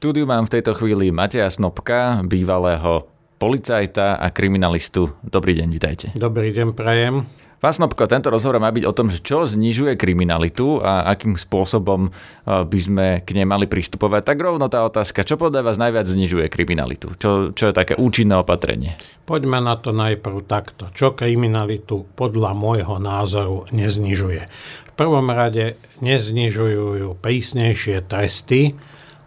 štúdiu 0.00 0.24
mám 0.24 0.48
v 0.48 0.56
tejto 0.56 0.72
chvíli 0.72 1.12
Mateja 1.12 1.52
Snopka, 1.52 2.24
bývalého 2.24 3.04
policajta 3.36 4.16
a 4.16 4.32
kriminalistu. 4.32 5.12
Dobrý 5.20 5.52
deň, 5.52 5.68
vitajte. 5.68 6.06
Dobrý 6.16 6.56
deň, 6.56 6.72
prajem. 6.72 7.28
Pán 7.60 7.76
Snopko, 7.76 8.08
tento 8.08 8.32
rozhovor 8.32 8.56
má 8.64 8.72
byť 8.72 8.88
o 8.88 8.96
tom, 8.96 9.12
čo 9.12 9.44
znižuje 9.44 10.00
kriminalitu 10.00 10.80
a 10.80 11.04
akým 11.04 11.36
spôsobom 11.36 12.08
e, 12.08 12.10
by 12.48 12.78
sme 12.80 13.06
k 13.28 13.36
nej 13.36 13.44
mali 13.44 13.68
pristupovať. 13.68 14.24
Tak 14.24 14.40
rovno 14.40 14.72
tá 14.72 14.88
otázka, 14.88 15.20
čo 15.20 15.36
podľa 15.36 15.68
vás 15.68 15.76
najviac 15.76 16.08
znižuje 16.08 16.48
kriminalitu? 16.48 17.12
Čo, 17.20 17.52
čo 17.52 17.68
je 17.68 17.76
také 17.76 17.92
účinné 18.00 18.40
opatrenie? 18.40 18.96
Poďme 19.28 19.60
na 19.60 19.76
to 19.76 19.92
najprv 19.92 20.48
takto. 20.48 20.88
Čo 20.96 21.12
kriminalitu 21.12 22.08
podľa 22.16 22.56
môjho 22.56 22.96
názoru 22.96 23.68
neznižuje? 23.68 24.48
V 24.88 24.92
prvom 24.96 25.28
rade 25.28 25.76
neznižujú 26.00 27.20
prísnejšie 27.20 28.08
tresty, 28.08 28.80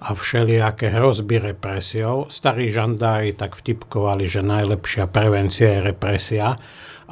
a 0.03 0.11
všelijaké 0.11 0.91
hrozby 0.91 1.39
represiou. 1.39 2.27
Starí 2.27 2.69
žandári 2.75 3.31
tak 3.31 3.55
vtipkovali, 3.55 4.27
že 4.27 4.43
najlepšia 4.43 5.07
prevencia 5.07 5.79
je 5.79 5.87
represia 5.95 6.59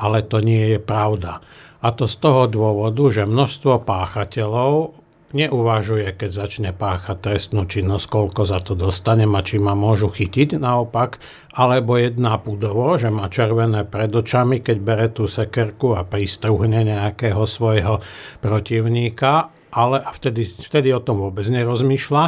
ale 0.01 0.25
to 0.25 0.39
nie 0.39 0.75
je 0.75 0.79
pravda. 0.81 1.43
A 1.81 1.93
to 1.93 2.05
z 2.05 2.17
toho 2.21 2.45
dôvodu, 2.45 3.09
že 3.09 3.29
množstvo 3.29 3.81
páchateľov 3.85 4.97
neuvažuje, 5.31 6.11
keď 6.13 6.29
začne 6.45 6.71
páchať 6.75 7.17
trestnú 7.23 7.63
činnosť, 7.63 8.05
koľko 8.11 8.41
za 8.43 8.59
to 8.59 8.75
dostanem 8.75 9.31
a 9.33 9.41
či 9.41 9.57
ma 9.57 9.73
môžu 9.73 10.11
chytiť 10.11 10.59
naopak, 10.59 11.23
alebo 11.51 11.99
jedná 11.99 12.39
pudovo, 12.39 12.95
že 12.95 13.11
má 13.11 13.27
červené 13.27 13.83
pred 13.83 14.11
očami, 14.11 14.63
keď 14.63 14.77
bere 14.79 15.07
tú 15.11 15.27
sekerku 15.27 15.95
a 15.95 16.07
pristruhne 16.07 16.87
nejakého 16.87 17.43
svojho 17.43 17.99
protivníka 18.39 19.51
ale 19.71 20.03
vtedy, 20.03 20.43
vtedy 20.45 20.91
o 20.91 20.99
tom 20.99 21.23
vôbec 21.23 21.47
nerozmýšľa, 21.47 22.23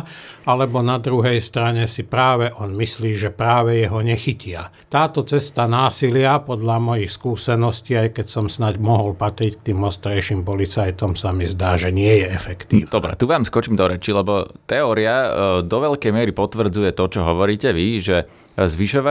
alebo 0.47 0.79
na 0.79 0.97
druhej 0.97 1.43
strane 1.43 1.85
si 1.91 2.07
práve 2.07 2.49
on 2.55 2.71
myslí, 2.71 3.19
že 3.19 3.29
práve 3.35 3.83
jeho 3.83 3.99
nechytia. 3.99 4.71
Táto 4.87 5.27
cesta 5.27 5.67
násilia, 5.67 6.39
podľa 6.39 6.79
mojich 6.79 7.11
skúseností, 7.11 7.99
aj 7.99 8.09
keď 8.15 8.27
som 8.31 8.45
snaď 8.47 8.79
mohol 8.79 9.11
patriť 9.13 9.59
k 9.59 9.65
tým 9.71 9.83
ostrejším 9.83 10.47
policajtom, 10.47 11.19
sa 11.19 11.35
mi 11.35 11.43
zdá, 11.43 11.75
že 11.75 11.91
nie 11.91 12.23
je 12.23 12.27
efektívna. 12.31 12.89
Dobre, 12.89 13.19
tu 13.19 13.27
vám 13.27 13.43
skočím 13.43 13.75
do 13.75 13.91
reči, 13.91 14.15
lebo 14.15 14.47
teória 14.63 15.13
e, 15.13 15.29
do 15.67 15.77
veľkej 15.83 16.11
miery 16.15 16.31
potvrdzuje 16.31 16.95
to, 16.95 17.05
čo 17.11 17.27
hovoríte 17.27 17.75
vy, 17.75 17.99
že 17.99 18.17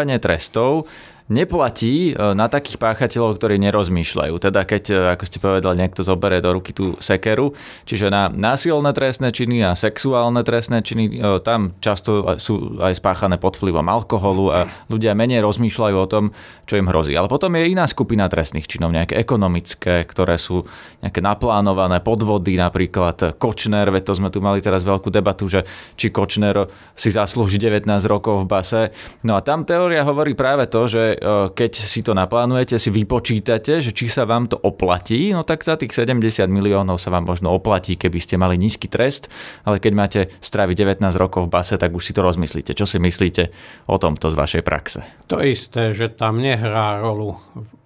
zvyšovanie 0.03 0.19
trestov 0.19 0.91
neplatí 1.31 2.13
e, 2.13 2.35
na 2.35 2.51
takých 2.51 2.81
páchateľov, 2.81 3.39
ktorí 3.39 3.61
nerozmýšľajú. 3.63 4.35
Teda 4.43 4.67
keď, 4.67 4.85
e, 4.91 4.95
ako 5.15 5.25
ste 5.27 5.39
povedali, 5.39 5.75
niekto 5.79 6.03
zoberie 6.03 6.43
do 6.43 6.51
ruky 6.55 6.75
tú 6.75 6.99
sekeru, 6.99 7.55
čiže 7.87 8.11
na 8.11 8.27
násilné 8.33 8.91
trestné 8.91 9.31
činy 9.31 9.63
a 9.63 9.79
sexuálne 9.79 10.43
trestné 10.43 10.83
činy, 10.83 11.05
e, 11.19 11.39
tam 11.45 11.77
často 11.79 12.37
sú 12.43 12.81
aj 12.83 12.99
spáchané 12.99 13.39
pod 13.39 13.55
vplyvom 13.59 13.87
alkoholu 13.87 14.45
a 14.51 14.59
ľudia 14.91 15.15
menej 15.15 15.45
rozmýšľajú 15.45 15.97
o 15.99 16.11
tom, 16.11 16.25
čo 16.67 16.79
im 16.79 16.89
hrozí. 16.91 17.15
Ale 17.15 17.31
potom 17.31 17.55
je 17.55 17.71
iná 17.71 17.87
skupina 17.87 18.27
trestných 18.27 18.67
činov, 18.67 18.91
nejaké 18.91 19.15
ekonomické, 19.19 20.03
ktoré 20.07 20.37
sú 20.37 20.67
nejaké 21.03 21.23
naplánované 21.23 22.03
podvody, 22.03 22.59
napríklad 22.59 23.39
Kočner, 23.39 23.89
veď 23.91 24.03
to 24.07 24.13
sme 24.19 24.29
tu 24.31 24.39
mali 24.43 24.63
teraz 24.63 24.83
veľkú 24.83 25.09
debatu, 25.11 25.47
že 25.47 25.67
či 25.95 26.11
Kočner 26.11 26.67
si 26.95 27.11
zaslúži 27.11 27.59
19 27.59 27.87
rokov 28.07 28.45
v 28.45 28.51
base. 28.51 28.83
No 29.27 29.39
a 29.39 29.41
tam 29.45 29.67
teória 29.67 30.07
hovorí 30.07 30.35
práve 30.35 30.67
to, 30.69 30.87
že 30.87 31.12
E, 31.15 31.53
keď 31.53 31.73
si 31.77 32.01
to 32.01 32.17
naplánujete, 32.17 32.81
si 32.81 32.89
vypočítate, 32.89 33.85
že 33.85 33.93
či 33.93 34.09
sa 34.09 34.25
vám 34.25 34.49
to 34.49 34.57
oplatí, 34.59 35.33
no 35.33 35.45
tak 35.45 35.63
za 35.63 35.77
tých 35.77 35.93
70 35.93 36.49
miliónov 36.49 36.99
sa 36.99 37.13
vám 37.13 37.29
možno 37.29 37.53
oplatí, 37.53 38.01
keby 38.01 38.19
ste 38.19 38.41
mali 38.41 38.57
nízky 38.57 38.89
trest, 38.89 39.29
ale 39.63 39.79
keď 39.79 39.93
máte 39.93 40.21
stráviť 40.41 40.99
19 40.99 41.13
rokov 41.17 41.49
v 41.49 41.53
base, 41.53 41.75
tak 41.77 41.93
už 41.93 42.03
si 42.03 42.13
to 42.13 42.25
rozmyslíte. 42.25 42.73
Čo 42.73 42.89
si 42.89 42.99
myslíte 42.99 43.53
o 43.89 43.97
tomto 44.01 44.33
z 44.33 44.37
vašej 44.37 44.63
praxe? 44.65 45.01
To 45.29 45.39
isté, 45.41 45.93
že 45.93 46.13
tam 46.13 46.41
nehrá 46.41 47.01
rolu 47.01 47.37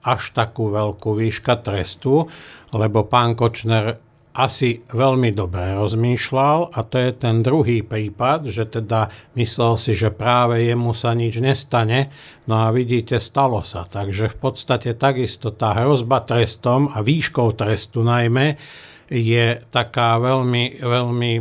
až 0.07 0.31
takú 0.31 0.71
veľkú 0.71 1.19
výška 1.19 1.59
trestu, 1.67 2.31
lebo 2.71 3.07
pán 3.11 3.35
Kočner 3.35 3.99
asi 4.37 4.85
veľmi 4.93 5.33
dobre 5.33 5.73
rozmýšľal 5.73 6.77
a 6.77 6.81
to 6.85 6.97
je 7.01 7.11
ten 7.17 7.41
druhý 7.41 7.81
prípad, 7.81 8.53
že 8.53 8.69
teda 8.69 9.09
myslel 9.33 9.81
si, 9.81 9.97
že 9.97 10.13
práve 10.13 10.61
jemu 10.61 10.93
sa 10.93 11.17
nič 11.17 11.41
nestane, 11.41 12.13
no 12.45 12.69
a 12.69 12.69
vidíte, 12.69 13.17
stalo 13.17 13.65
sa. 13.65 13.89
Takže 13.89 14.29
v 14.33 14.37
podstate 14.37 14.93
takisto 14.93 15.57
tá 15.57 15.73
hrozba 15.81 16.21
trestom 16.21 16.93
a 16.93 17.01
výškou 17.01 17.57
trestu 17.57 18.05
najmä 18.05 18.61
je 19.07 19.63
taká 19.71 20.19
veľmi, 20.19 20.83
veľmi 20.83 21.33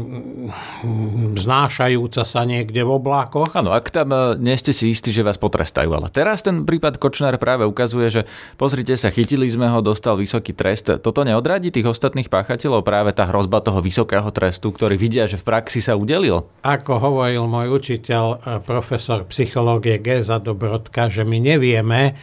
znášajúca 1.34 2.22
sa 2.22 2.42
niekde 2.46 2.86
v 2.86 2.92
oblákoch. 3.02 3.58
Áno, 3.58 3.74
ak 3.74 3.90
tam 3.90 4.14
e, 4.14 4.38
nie 4.38 4.54
ste 4.54 4.70
si 4.70 4.94
istí, 4.94 5.10
že 5.10 5.26
vás 5.26 5.42
potrestajú. 5.42 5.90
Ale 5.90 6.14
teraz 6.14 6.46
ten 6.46 6.62
prípad 6.62 7.02
Kočnár 7.02 7.42
práve 7.42 7.66
ukazuje, 7.66 8.08
že 8.14 8.22
pozrite 8.62 8.94
sa, 9.02 9.10
chytili 9.10 9.50
sme 9.50 9.66
ho, 9.66 9.82
dostal 9.82 10.14
vysoký 10.14 10.54
trest. 10.54 11.02
Toto 11.02 11.26
neodradí 11.26 11.74
tých 11.74 11.90
ostatných 11.90 12.30
páchateľov 12.30 12.86
práve 12.86 13.18
tá 13.18 13.26
hrozba 13.26 13.66
toho 13.66 13.82
vysokého 13.82 14.30
trestu, 14.30 14.70
ktorý 14.70 14.94
vidia, 14.94 15.26
že 15.26 15.42
v 15.42 15.48
praxi 15.50 15.82
sa 15.82 15.98
udelil? 15.98 16.46
Ako 16.62 17.02
hovoril 17.02 17.50
môj 17.50 17.82
učiteľ, 17.82 18.26
e, 18.46 18.62
profesor 18.62 19.26
psychológie 19.26 19.98
Geza 19.98 20.38
Dobrodka, 20.38 21.10
že 21.10 21.26
my 21.26 21.42
nevieme, 21.42 22.14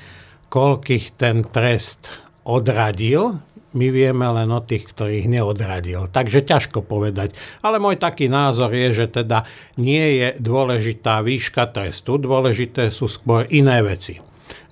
koľkých 0.55 1.19
ten 1.19 1.43
trest 1.43 2.15
odradil, 2.47 3.43
my 3.73 3.87
vieme 3.89 4.27
len 4.29 4.49
o 4.53 4.61
tých, 4.61 4.89
ktorých 4.93 5.27
neodradil. 5.29 6.09
Takže 6.13 6.45
ťažko 6.45 6.85
povedať. 6.85 7.33
Ale 7.65 7.81
môj 7.81 8.01
taký 8.01 8.29
názor 8.29 8.73
je, 8.73 9.05
že 9.05 9.07
teda 9.09 9.45
nie 9.81 10.21
je 10.21 10.29
dôležitá 10.41 11.25
výška 11.25 11.69
trestu, 11.73 12.21
dôležité 12.21 12.93
sú 12.93 13.09
skôr 13.09 13.49
iné 13.49 13.81
veci. 13.81 14.21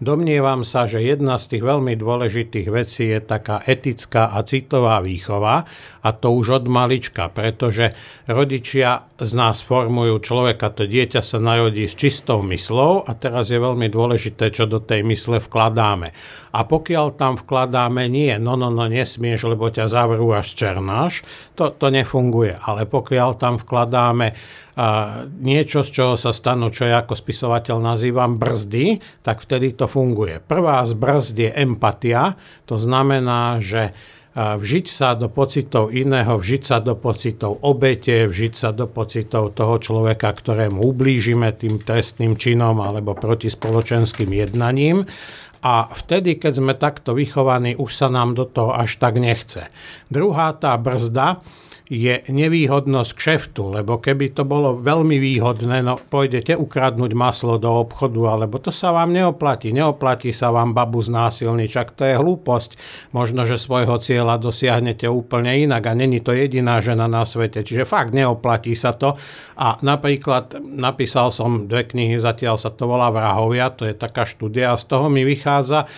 Domnievam 0.00 0.65
sa, 0.65 0.88
že 0.88 1.05
jedna 1.05 1.37
z 1.37 1.56
tých 1.56 1.62
veľmi 1.69 1.93
dôležitých 1.93 2.72
vecí 2.72 3.12
je 3.12 3.21
taká 3.21 3.61
etická 3.69 4.33
a 4.33 4.41
citová 4.49 5.05
výchova 5.05 5.69
a 6.00 6.09
to 6.16 6.33
už 6.33 6.65
od 6.65 6.72
malička, 6.72 7.28
pretože 7.28 7.93
rodičia 8.25 9.05
z 9.21 9.33
nás 9.37 9.60
formujú 9.60 10.16
človeka, 10.25 10.72
to 10.72 10.89
dieťa 10.89 11.21
sa 11.21 11.37
narodí 11.37 11.84
s 11.84 11.93
čistou 11.93 12.41
myslou 12.49 13.05
a 13.05 13.12
teraz 13.12 13.53
je 13.53 13.60
veľmi 13.60 13.93
dôležité, 13.93 14.49
čo 14.49 14.65
do 14.65 14.81
tej 14.81 15.05
mysle 15.05 15.37
vkladáme. 15.37 16.16
A 16.56 16.65
pokiaľ 16.65 17.21
tam 17.21 17.37
vkladáme 17.37 18.09
nie, 18.09 18.33
no, 18.41 18.56
no, 18.56 18.72
no, 18.72 18.89
nesmieš, 18.89 19.53
lebo 19.53 19.69
ťa 19.69 19.93
zavrú 19.93 20.33
až 20.33 20.49
černáš, 20.56 21.21
to, 21.60 21.69
to 21.77 21.93
nefunguje. 21.93 22.56
Ale 22.56 22.89
pokiaľ 22.89 23.37
tam 23.37 23.60
vkladáme 23.60 24.33
a 24.81 25.28
niečo, 25.28 25.84
z 25.84 25.91
čoho 25.93 26.15
sa 26.16 26.33
stanú, 26.33 26.72
čo 26.72 26.89
ja 26.89 27.05
ako 27.05 27.12
spisovateľ 27.12 27.84
nazývam 27.84 28.41
brzdy, 28.41 29.03
tak 29.21 29.44
vtedy 29.44 29.77
to 29.77 29.90
funguje. 29.91 30.39
Prvá 30.39 30.87
z 30.87 30.95
brzd 30.95 31.37
je 31.37 31.51
empatia, 31.51 32.39
to 32.71 32.78
znamená, 32.78 33.59
že 33.59 33.91
vžiť 34.39 34.87
sa 34.87 35.19
do 35.19 35.27
pocitov 35.27 35.91
iného, 35.91 36.39
vžiť 36.39 36.62
sa 36.62 36.78
do 36.78 36.95
pocitov 36.95 37.59
obete, 37.67 38.31
vžiť 38.31 38.55
sa 38.55 38.71
do 38.71 38.87
pocitov 38.87 39.59
toho 39.59 39.83
človeka, 39.83 40.31
ktorému 40.31 40.87
ublížime 40.87 41.51
tým 41.51 41.83
trestným 41.83 42.39
činom 42.39 42.78
alebo 42.78 43.19
protispoločenským 43.19 44.31
jednaním. 44.31 45.03
A 45.67 45.91
vtedy, 45.91 46.39
keď 46.39 46.53
sme 46.62 46.72
takto 46.78 47.12
vychovaní, 47.12 47.75
už 47.75 47.91
sa 47.91 48.07
nám 48.07 48.39
do 48.39 48.47
toho 48.47 48.71
až 48.71 49.03
tak 49.03 49.19
nechce. 49.19 49.67
Druhá 50.09 50.55
tá 50.55 50.78
brzda 50.78 51.43
je 51.91 52.23
nevýhodnosť 52.31 53.11
kšeftu, 53.19 53.83
lebo 53.83 53.99
keby 53.99 54.31
to 54.31 54.47
bolo 54.47 54.78
veľmi 54.78 55.19
výhodné, 55.19 55.83
no 55.83 55.99
pôjdete 55.99 56.55
ukradnúť 56.55 57.19
maslo 57.19 57.59
do 57.59 57.67
obchodu, 57.67 58.39
alebo 58.39 58.62
to 58.62 58.71
sa 58.71 58.95
vám 58.95 59.11
neoplatí. 59.11 59.75
Neoplatí 59.75 60.31
sa 60.31 60.55
vám 60.55 60.71
babu 60.71 61.03
znásilniť, 61.03 61.67
čak 61.67 61.99
to 61.99 62.06
je 62.06 62.15
hlúposť. 62.15 62.78
Možno, 63.11 63.43
že 63.43 63.59
svojho 63.59 63.99
cieľa 63.99 64.39
dosiahnete 64.39 65.11
úplne 65.11 65.51
inak 65.67 65.83
a 65.91 65.99
není 65.99 66.23
to 66.23 66.31
jediná 66.31 66.78
žena 66.78 67.11
na 67.11 67.27
svete, 67.27 67.67
čiže 67.67 67.83
fakt 67.83 68.15
neoplatí 68.15 68.78
sa 68.78 68.95
to. 68.95 69.19
A 69.59 69.83
napríklad 69.83 70.62
napísal 70.62 71.34
som 71.34 71.67
dve 71.67 71.91
knihy, 71.91 72.22
zatiaľ 72.22 72.54
sa 72.54 72.71
to 72.71 72.87
volá 72.87 73.10
Vrahovia, 73.10 73.66
to 73.75 73.83
je 73.83 73.98
taká 73.98 74.22
štúdia 74.22 74.71
a 74.71 74.78
z 74.78 74.87
toho 74.87 75.10
mi 75.10 75.27
vychádza, 75.27 75.91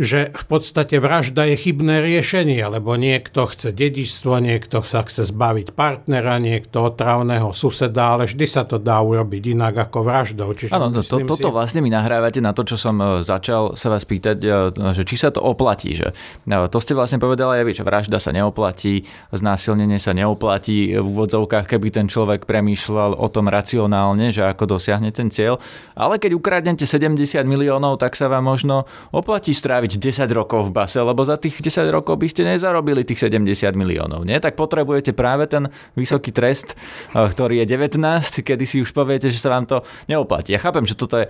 že 0.00 0.32
v 0.32 0.44
podstate 0.48 0.96
vražda 0.96 1.44
je 1.44 1.60
chybné 1.60 2.00
riešenie, 2.00 2.64
lebo 2.64 2.96
niekto 2.96 3.44
chce 3.44 3.76
dedičstvo, 3.76 4.40
niekto 4.40 4.80
sa 4.80 5.04
chce 5.04 5.28
zbaviť 5.28 5.76
partnera, 5.76 6.40
niekto 6.40 6.88
otravného 6.88 7.52
suseda, 7.52 8.16
ale 8.16 8.24
vždy 8.24 8.46
sa 8.48 8.64
to 8.64 8.80
dá 8.80 8.96
urobiť 9.04 9.52
inak 9.52 9.76
ako 9.76 10.08
vraždou. 10.08 10.56
Áno, 10.72 10.88
to, 10.88 11.04
to, 11.04 11.28
toto 11.28 11.52
si... 11.52 11.54
vlastne 11.54 11.80
mi 11.84 11.92
nahrávate 11.92 12.40
na 12.40 12.56
to, 12.56 12.64
čo 12.64 12.80
som 12.80 12.96
e, 12.96 13.20
začal 13.20 13.76
sa 13.76 13.92
vás 13.92 14.08
pýtať, 14.08 14.36
e, 14.40 14.48
že 14.96 15.04
či 15.04 15.20
sa 15.20 15.28
to 15.28 15.44
oplatí. 15.44 15.92
Že, 15.92 16.16
e, 16.48 16.56
to 16.72 16.78
ste 16.80 16.96
vlastne 16.96 17.20
povedali 17.20 17.60
aj 17.60 17.64
vy, 17.68 17.72
že 17.76 17.84
vražda 17.84 18.16
sa 18.16 18.32
neoplatí, 18.32 19.04
znásilnenie 19.36 20.00
sa 20.00 20.16
neoplatí 20.16 20.96
v 20.96 21.04
úvodzovkách, 21.04 21.76
keby 21.76 21.92
ten 21.92 22.08
človek 22.08 22.48
premýšľal 22.48 23.20
o 23.20 23.28
tom 23.28 23.52
racionálne, 23.52 24.32
že 24.32 24.48
ako 24.48 24.80
dosiahne 24.80 25.12
ten 25.12 25.28
cieľ. 25.28 25.60
Ale 25.92 26.16
keď 26.16 26.40
ukradnete 26.40 26.88
70 26.88 27.20
miliónov, 27.44 28.00
tak 28.00 28.16
sa 28.16 28.32
vám 28.32 28.48
možno 28.48 28.88
oplatí 29.12 29.52
stráviť 29.52 29.89
stráviť 29.90 30.30
10 30.30 30.38
rokov 30.38 30.70
v 30.70 30.72
base, 30.74 30.98
lebo 31.02 31.26
za 31.26 31.34
tých 31.34 31.58
10 31.58 31.90
rokov 31.90 32.14
by 32.14 32.30
ste 32.30 32.46
nezarobili 32.46 33.02
tých 33.02 33.26
70 33.26 33.74
miliónov. 33.74 34.22
Nie? 34.22 34.38
Tak 34.38 34.54
potrebujete 34.54 35.10
práve 35.10 35.50
ten 35.50 35.66
vysoký 35.98 36.30
trest, 36.30 36.78
eh, 36.78 37.26
ktorý 37.26 37.64
je 37.64 37.66
19, 37.66 38.46
kedy 38.46 38.64
si 38.66 38.78
už 38.78 38.94
poviete, 38.94 39.26
že 39.32 39.42
sa 39.42 39.50
vám 39.50 39.66
to 39.66 39.82
neoplatí. 40.06 40.54
Ja 40.54 40.62
chápem, 40.62 40.86
že 40.86 40.94
toto 40.94 41.18
je 41.18 41.26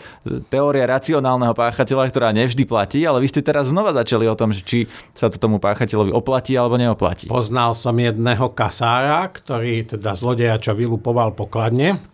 teória 0.53 0.85
racionálneho 0.85 1.57
páchateľa, 1.57 2.13
ktorá 2.13 2.29
nevždy 2.37 2.69
platí, 2.69 3.01
ale 3.09 3.25
vy 3.25 3.29
ste 3.33 3.41
teraz 3.41 3.73
znova 3.73 3.97
začali 3.97 4.29
o 4.29 4.37
tom, 4.37 4.53
že 4.53 4.61
či 4.61 4.79
sa 5.17 5.33
to 5.33 5.41
tomu 5.41 5.57
páchateľovi 5.63 6.13
oplatí 6.13 6.53
alebo 6.59 6.77
neoplatí. 6.77 7.31
Poznal 7.31 7.73
som 7.73 7.97
jedného 7.97 8.53
kasára, 8.53 9.31
ktorý 9.33 9.97
teda 9.97 10.13
zlodeja, 10.13 10.61
čo 10.61 10.77
vylupoval 10.77 11.33
pokladne, 11.33 12.10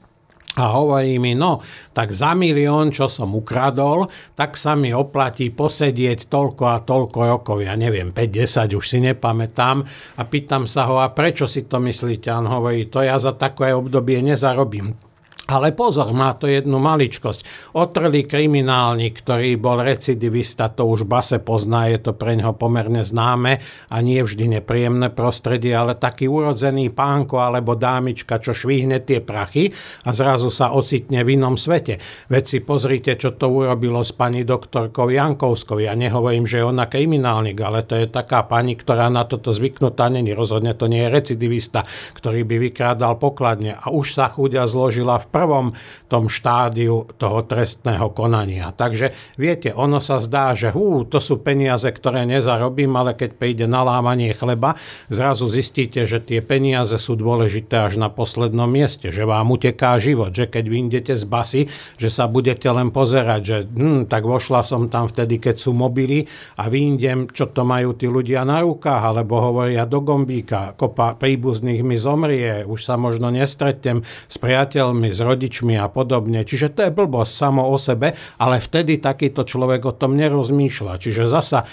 a 0.57 0.73
hovorí 0.73 1.21
mi, 1.21 1.37
no, 1.37 1.61
tak 1.93 2.17
za 2.17 2.33
milión, 2.33 2.89
čo 2.89 3.13
som 3.13 3.37
ukradol, 3.37 4.09
tak 4.33 4.57
sa 4.57 4.73
mi 4.73 4.89
oplatí 4.89 5.53
posedieť 5.53 6.33
toľko 6.33 6.65
a 6.65 6.81
toľko 6.81 7.19
rokov, 7.29 7.61
ja 7.61 7.77
neviem, 7.77 8.09
5-10, 8.11 8.73
už 8.73 8.85
si 8.89 8.99
nepamätám. 9.05 9.85
A 10.17 10.23
pýtam 10.25 10.65
sa 10.65 10.89
ho, 10.89 10.97
a 10.97 11.13
prečo 11.13 11.45
si 11.45 11.69
to 11.69 11.77
myslíte? 11.77 12.33
A 12.33 12.41
on 12.41 12.49
hovorí, 12.49 12.89
to 12.89 13.05
ja 13.05 13.21
za 13.21 13.37
takové 13.37 13.77
obdobie 13.77 14.25
nezarobím. 14.25 15.06
Ale 15.47 15.71
pozor, 15.71 16.11
má 16.11 16.35
to 16.35 16.51
jednu 16.51 16.83
maličkosť. 16.83 17.71
Otrlý 17.79 18.27
kriminálnik, 18.27 19.23
ktorý 19.23 19.55
bol 19.55 19.79
recidivista, 19.79 20.67
to 20.75 20.91
už 20.91 21.07
base 21.07 21.39
pozná, 21.39 21.87
je 21.87 22.03
to 22.03 22.19
pre 22.19 22.35
neho 22.35 22.51
pomerne 22.51 23.07
známe 23.07 23.63
a 23.87 23.97
nie 24.03 24.27
vždy 24.27 24.59
nepríjemné 24.59 25.15
prostredie, 25.15 25.71
ale 25.71 25.95
taký 25.95 26.27
urodzený 26.27 26.91
pánko 26.91 27.39
alebo 27.39 27.79
dámička, 27.79 28.43
čo 28.43 28.59
švihne 28.59 28.99
tie 29.07 29.23
prachy 29.23 29.71
a 30.03 30.11
zrazu 30.11 30.51
sa 30.51 30.75
ocitne 30.75 31.23
v 31.23 31.39
inom 31.39 31.55
svete. 31.55 32.03
Veď 32.27 32.45
si 32.51 32.59
pozrite, 32.67 33.15
čo 33.15 33.39
to 33.39 33.47
urobilo 33.47 34.03
s 34.03 34.11
pani 34.11 34.43
doktorkou 34.43 35.15
Jankovskou. 35.15 35.79
Ja 35.79 35.95
nehovorím, 35.95 36.51
že 36.51 36.59
je 36.59 36.67
ona 36.67 36.91
kriminálnik, 36.91 37.63
ale 37.63 37.87
to 37.87 37.95
je 37.95 38.11
taká 38.11 38.43
pani, 38.51 38.75
ktorá 38.75 39.07
na 39.15 39.23
toto 39.23 39.55
zvyknutá 39.55 40.11
není. 40.11 40.35
Rozhodne 40.35 40.75
to 40.75 40.91
nie 40.91 41.07
je 41.07 41.15
recidivista, 41.15 41.87
ktorý 42.19 42.43
by 42.43 42.67
vykrádal 42.67 43.15
pokladne 43.15 43.79
a 43.79 43.95
už 43.95 44.19
sa 44.19 44.27
chudia 44.27 44.67
zložila 44.67 45.23
v 45.23 45.36
prvom 45.37 45.77
tom 46.09 46.33
štádiu 46.33 47.05
toho 47.21 47.45
trestného 47.45 48.09
konania. 48.17 48.73
Takže 48.73 49.37
viete, 49.37 49.77
ono 49.77 50.01
sa 50.01 50.17
zdá, 50.25 50.57
že 50.57 50.73
hú, 50.73 51.05
to 51.05 51.21
sú 51.21 51.45
peniaze, 51.45 51.85
ktoré 51.85 52.25
nezarobím, 52.25 52.97
ale 52.97 53.13
keď 53.13 53.31
príde 53.37 53.67
na 53.69 53.85
lámanie 53.85 54.33
chleba, 54.33 54.81
zrazu 55.13 55.45
zistíte, 55.45 56.09
že 56.09 56.25
tie 56.25 56.41
peniaze 56.41 56.97
sú 56.97 57.21
dôležité 57.21 57.93
až 57.93 58.01
na 58.01 58.09
poslednom 58.09 58.65
mieste, 58.65 59.13
že 59.13 59.29
vám 59.29 59.53
uteká 59.53 60.01
život, 60.01 60.33
že 60.33 60.49
keď 60.49 60.65
vyjdete 60.65 61.15
z 61.21 61.25
basy, 61.29 61.63
že 62.01 62.09
sa 62.09 62.25
budete 62.25 62.71
len 62.73 62.89
pozerať, 62.89 63.41
že 63.45 63.59
hm, 63.69 64.09
tak 64.09 64.25
vošla 64.25 64.65
som 64.65 64.89
tam 64.89 65.11
vtedy, 65.13 65.37
keď 65.37 65.61
sú 65.61 65.77
mobily 65.77 66.25
a 66.57 66.73
vyjdem, 66.73 67.29
čo 67.29 67.53
to 67.53 67.67
majú 67.67 67.93
tí 67.93 68.09
ľudia 68.09 68.47
na 68.49 68.65
rukách, 68.65 69.03
alebo 69.13 69.43
hovoria 69.43 69.85
do 69.85 70.01
gombíka, 70.01 70.73
kopa 70.79 71.19
príbuzných 71.19 71.83
mi 71.83 72.01
zomrie, 72.01 72.63
už 72.65 72.81
sa 72.87 72.95
možno 72.95 73.29
nestretnem 73.29 74.07
s 74.07 74.37
priateľmi, 74.39 75.11
s 75.11 75.21
rodičmi 75.27 75.75
a 75.75 75.91
podobne. 75.91 76.47
Čiže 76.47 76.71
to 76.71 76.81
je 76.87 76.95
blbosť 76.95 77.33
samo 77.35 77.67
o 77.67 77.75
sebe, 77.75 78.15
ale 78.39 78.63
vtedy 78.63 79.03
takýto 79.03 79.43
človek 79.43 79.83
o 79.91 79.97
tom 79.99 80.15
nerozmýšľa. 80.15 81.03
Čiže 81.03 81.27
zasa 81.27 81.67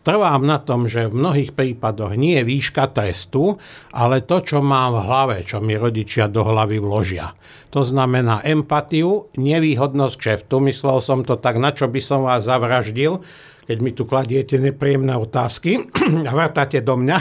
trvám 0.00 0.40
na 0.40 0.56
tom, 0.56 0.88
že 0.88 1.12
v 1.12 1.20
mnohých 1.20 1.52
prípadoch 1.52 2.16
nie 2.16 2.40
je 2.40 2.48
výška 2.48 2.88
trestu, 2.96 3.60
ale 3.92 4.24
to, 4.24 4.40
čo 4.40 4.64
mám 4.64 4.96
v 4.96 5.04
hlave, 5.04 5.36
čo 5.44 5.60
mi 5.60 5.76
rodičia 5.76 6.32
do 6.32 6.40
hlavy 6.40 6.80
vložia. 6.80 7.36
To 7.76 7.82
znamená 7.82 8.40
empatiu, 8.46 9.28
nevýhodnosť 9.34 10.14
kšeftu. 10.16 10.62
Myslel 10.64 10.98
som 11.02 11.26
to 11.26 11.34
tak, 11.36 11.58
na 11.58 11.74
čo 11.74 11.90
by 11.90 12.00
som 12.00 12.22
vás 12.22 12.46
zavraždil, 12.46 13.20
keď 13.64 13.78
mi 13.80 13.90
tu 13.96 14.04
kladiete 14.04 14.60
nepríjemné 14.60 15.16
otázky 15.16 15.88
a 16.28 16.32
vrtáte 16.32 16.84
do 16.84 16.94
mňa, 17.00 17.18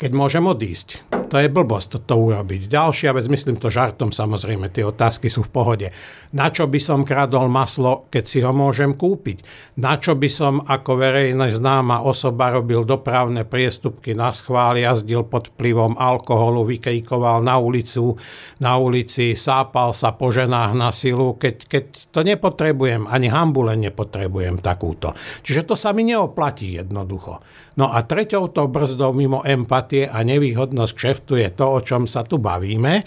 keď 0.00 0.10
môžem 0.16 0.48
odísť 0.48 1.20
to 1.30 1.38
je 1.38 1.46
blbosť 1.46 2.02
toto 2.02 2.18
urobiť. 2.18 2.66
Ďalšia 2.66 3.14
vec, 3.14 3.30
myslím 3.30 3.54
to 3.62 3.70
žartom 3.70 4.10
samozrejme, 4.10 4.66
tie 4.74 4.82
otázky 4.82 5.30
sú 5.30 5.46
v 5.46 5.54
pohode. 5.54 5.88
Na 6.34 6.50
čo 6.50 6.66
by 6.66 6.82
som 6.82 7.06
kradol 7.06 7.46
maslo, 7.46 8.10
keď 8.10 8.24
si 8.26 8.42
ho 8.42 8.50
môžem 8.50 8.98
kúpiť? 8.98 9.46
Na 9.78 9.94
čo 10.02 10.18
by 10.18 10.26
som 10.26 10.58
ako 10.66 10.98
verejne 10.98 11.54
známa 11.54 12.02
osoba 12.02 12.50
robil 12.50 12.82
dopravné 12.82 13.46
priestupky 13.46 14.10
na 14.10 14.34
schvál, 14.34 14.82
jazdil 14.82 15.22
pod 15.22 15.54
vplyvom 15.54 15.94
alkoholu, 15.94 16.66
vykejkoval 16.66 17.46
na 17.46 17.62
ulicu, 17.62 18.18
na 18.58 18.74
ulici, 18.74 19.38
sápal 19.38 19.94
sa 19.94 20.10
po 20.18 20.34
ženách 20.34 20.74
na 20.74 20.90
silu, 20.90 21.38
keď, 21.38 21.56
keď 21.70 21.84
to 22.10 22.26
nepotrebujem, 22.26 23.06
ani 23.06 23.30
hambule 23.30 23.78
nepotrebujem 23.78 24.58
takúto. 24.58 25.14
Čiže 25.46 25.62
to 25.62 25.74
sa 25.78 25.94
mi 25.94 26.02
neoplatí 26.02 26.74
jednoducho. 26.74 27.38
No 27.78 27.94
a 27.94 28.02
treťou 28.02 28.50
to 28.50 28.66
brzdou 28.66 29.14
mimo 29.14 29.46
empatie 29.46 29.89
a 30.06 30.22
nevýhodnosť 30.22 30.92
kšeftu 30.94 31.34
je 31.40 31.48
to, 31.50 31.66
o 31.66 31.80
čom 31.82 32.06
sa 32.06 32.22
tu 32.22 32.38
bavíme, 32.38 33.02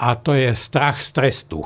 a 0.00 0.08
to 0.16 0.32
je 0.32 0.54
strach 0.56 1.02
z 1.04 1.10
trestu. 1.12 1.60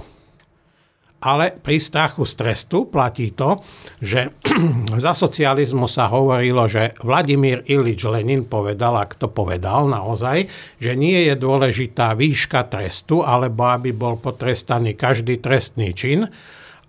Ale 1.25 1.57
pri 1.57 1.81
strachu 1.81 2.29
z 2.29 2.35
trestu 2.37 2.85
platí 2.85 3.33
to, 3.33 3.65
že 4.05 4.37
za 5.05 5.17
socializmu 5.17 5.89
sa 5.89 6.13
hovorilo, 6.13 6.69
že 6.69 6.93
Vladimír 7.01 7.65
Ilič 7.65 8.05
Lenin 8.05 8.45
povedal, 8.45 9.01
ak 9.01 9.17
to 9.17 9.33
povedal 9.33 9.89
naozaj, 9.89 10.45
že 10.77 10.93
nie 10.93 11.25
je 11.25 11.33
dôležitá 11.33 12.13
výška 12.13 12.69
trestu, 12.69 13.25
alebo 13.25 13.65
aby 13.73 13.97
bol 13.97 14.21
potrestaný 14.21 14.93
každý 14.93 15.41
trestný 15.41 15.97
čin, 15.97 16.29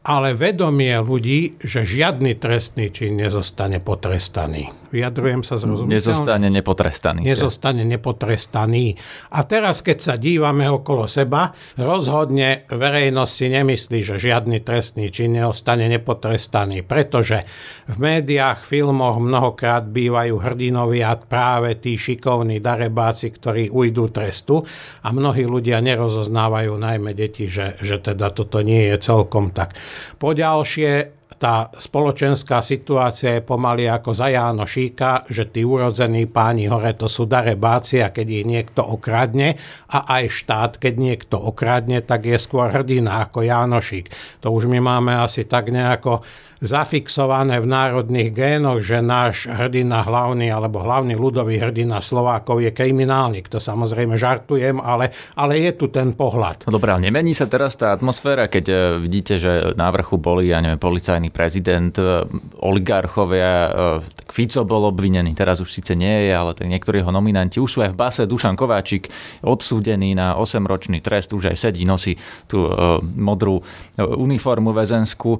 ale 0.05 0.37
vedomie 0.37 0.93
ľudí, 1.01 1.57
že 1.57 1.81
žiadny 1.81 2.37
trestný 2.37 2.93
čin 2.93 3.17
nezostane 3.17 3.81
potrestaný. 3.81 4.69
Vyjadrujem 4.93 5.41
sa 5.41 5.57
zrozumiteľne? 5.57 5.97
Nezostane 5.97 6.47
nepotrestaný. 6.53 7.21
Nezostane 7.25 7.83
nepotrestaný. 7.83 8.95
A 9.33 9.43
teraz, 9.43 9.81
keď 9.81 9.97
sa 9.99 10.13
dívame 10.15 10.69
okolo 10.69 11.09
seba, 11.09 11.51
rozhodne 11.75 12.69
verejnosť 12.69 13.33
si 13.33 13.47
nemyslí, 13.49 13.99
že 14.05 14.15
žiadny 14.21 14.61
trestný 14.61 15.09
čin 15.09 15.35
neostane 15.35 15.89
nepotrestaný, 15.89 16.85
pretože 16.85 17.43
v 17.89 17.95
médiách, 17.97 18.61
filmoch 18.63 19.17
mnohokrát 19.17 19.89
bývajú 19.89 20.37
hrdinovia 20.37 21.17
práve 21.25 21.81
tí 21.81 21.97
šikovní 21.97 22.61
darebáci, 22.61 23.33
ktorí 23.33 23.73
ujdú 23.73 24.13
trestu 24.13 24.61
a 25.01 25.09
mnohí 25.09 25.49
ľudia 25.49 25.81
nerozoznávajú, 25.81 26.71
najmä 26.77 27.17
deti, 27.17 27.49
že, 27.49 27.73
že 27.81 27.97
teda 27.99 28.29
toto 28.31 28.61
nie 28.61 28.93
je 28.93 28.95
celkom 29.01 29.49
tak. 29.49 29.73
Poďalšie, 30.17 31.11
tá 31.35 31.67
spoločenská 31.75 32.63
situácia 32.63 33.37
je 33.37 33.43
pomaly 33.43 33.91
ako 33.91 34.15
za 34.15 34.31
Jáno 34.31 34.63
Šíka, 34.63 35.27
že 35.27 35.51
tí 35.51 35.67
urodzení 35.67 36.31
páni 36.31 36.71
hore 36.71 36.95
to 36.95 37.11
sú 37.11 37.27
darebáci 37.27 37.99
a 37.99 38.09
keď 38.09 38.27
ich 38.31 38.45
niekto 38.47 38.81
okradne 38.81 39.59
a 39.91 39.97
aj 40.15 40.23
štát, 40.31 40.71
keď 40.79 40.93
niekto 40.95 41.35
okradne, 41.35 41.99
tak 41.99 42.25
je 42.25 42.39
skôr 42.39 42.71
hrdina 42.71 43.27
ako 43.27 43.43
Jánošík. 43.43 44.39
To 44.47 44.55
už 44.55 44.71
my 44.71 44.79
máme 44.79 45.11
asi 45.11 45.43
tak 45.43 45.75
nejako 45.75 46.23
zafixované 46.63 47.59
v 47.59 47.67
národných 47.67 48.29
génoch, 48.31 48.79
že 48.79 49.03
náš 49.03 49.45
hrdina 49.45 50.01
hlavný 50.01 50.47
alebo 50.47 50.79
hlavný 50.81 51.13
ľudový 51.13 51.59
hrdina 51.59 51.99
Slovákov 51.99 52.63
je 52.63 52.71
kriminálnik. 52.71 53.51
To 53.51 53.59
samozrejme 53.59 54.15
žartujem, 54.15 54.79
ale, 54.79 55.11
ale 55.35 55.59
je 55.59 55.71
tu 55.75 55.91
ten 55.91 56.15
pohľad. 56.15 56.65
No 56.67 56.75
dobré, 56.75 56.95
ale 56.95 57.11
nemení 57.11 57.35
sa 57.35 57.45
teraz 57.45 57.75
tá 57.75 57.91
atmosféra, 57.91 58.47
keď 58.47 58.65
e, 58.65 58.75
vidíte, 59.03 59.37
že 59.37 59.75
na 59.75 59.91
vrchu 59.91 60.15
boli, 60.15 60.49
ja 60.49 60.63
neviem, 60.63 60.79
policajný 61.15 61.31
prezident, 61.31 61.95
e, 61.95 62.27
oligarchovia, 62.59 63.53
e, 63.67 63.69
tak 64.03 64.29
Fico 64.35 64.67
bol 64.67 64.91
obvinený, 64.91 65.31
teraz 65.31 65.63
už 65.63 65.71
síce 65.71 65.95
nie 65.95 66.27
je, 66.27 66.31
ale 66.35 66.51
tak 66.51 66.67
niektorí 66.67 66.99
jeho 66.99 67.15
nominanti 67.15 67.63
už 67.63 67.71
sú 67.71 67.79
aj 67.79 67.95
v 67.95 67.99
base. 67.99 68.21
Dušan 68.27 68.59
Kováčik 68.59 69.07
odsúdený 69.39 70.11
na 70.11 70.35
8-ročný 70.35 70.99
trest, 70.99 71.31
už 71.31 71.55
aj 71.55 71.71
sedí, 71.71 71.87
nosí 71.87 72.19
tú 72.51 72.67
modrú 73.15 73.63
uniformu 73.95 74.75
väzenskú 74.75 75.39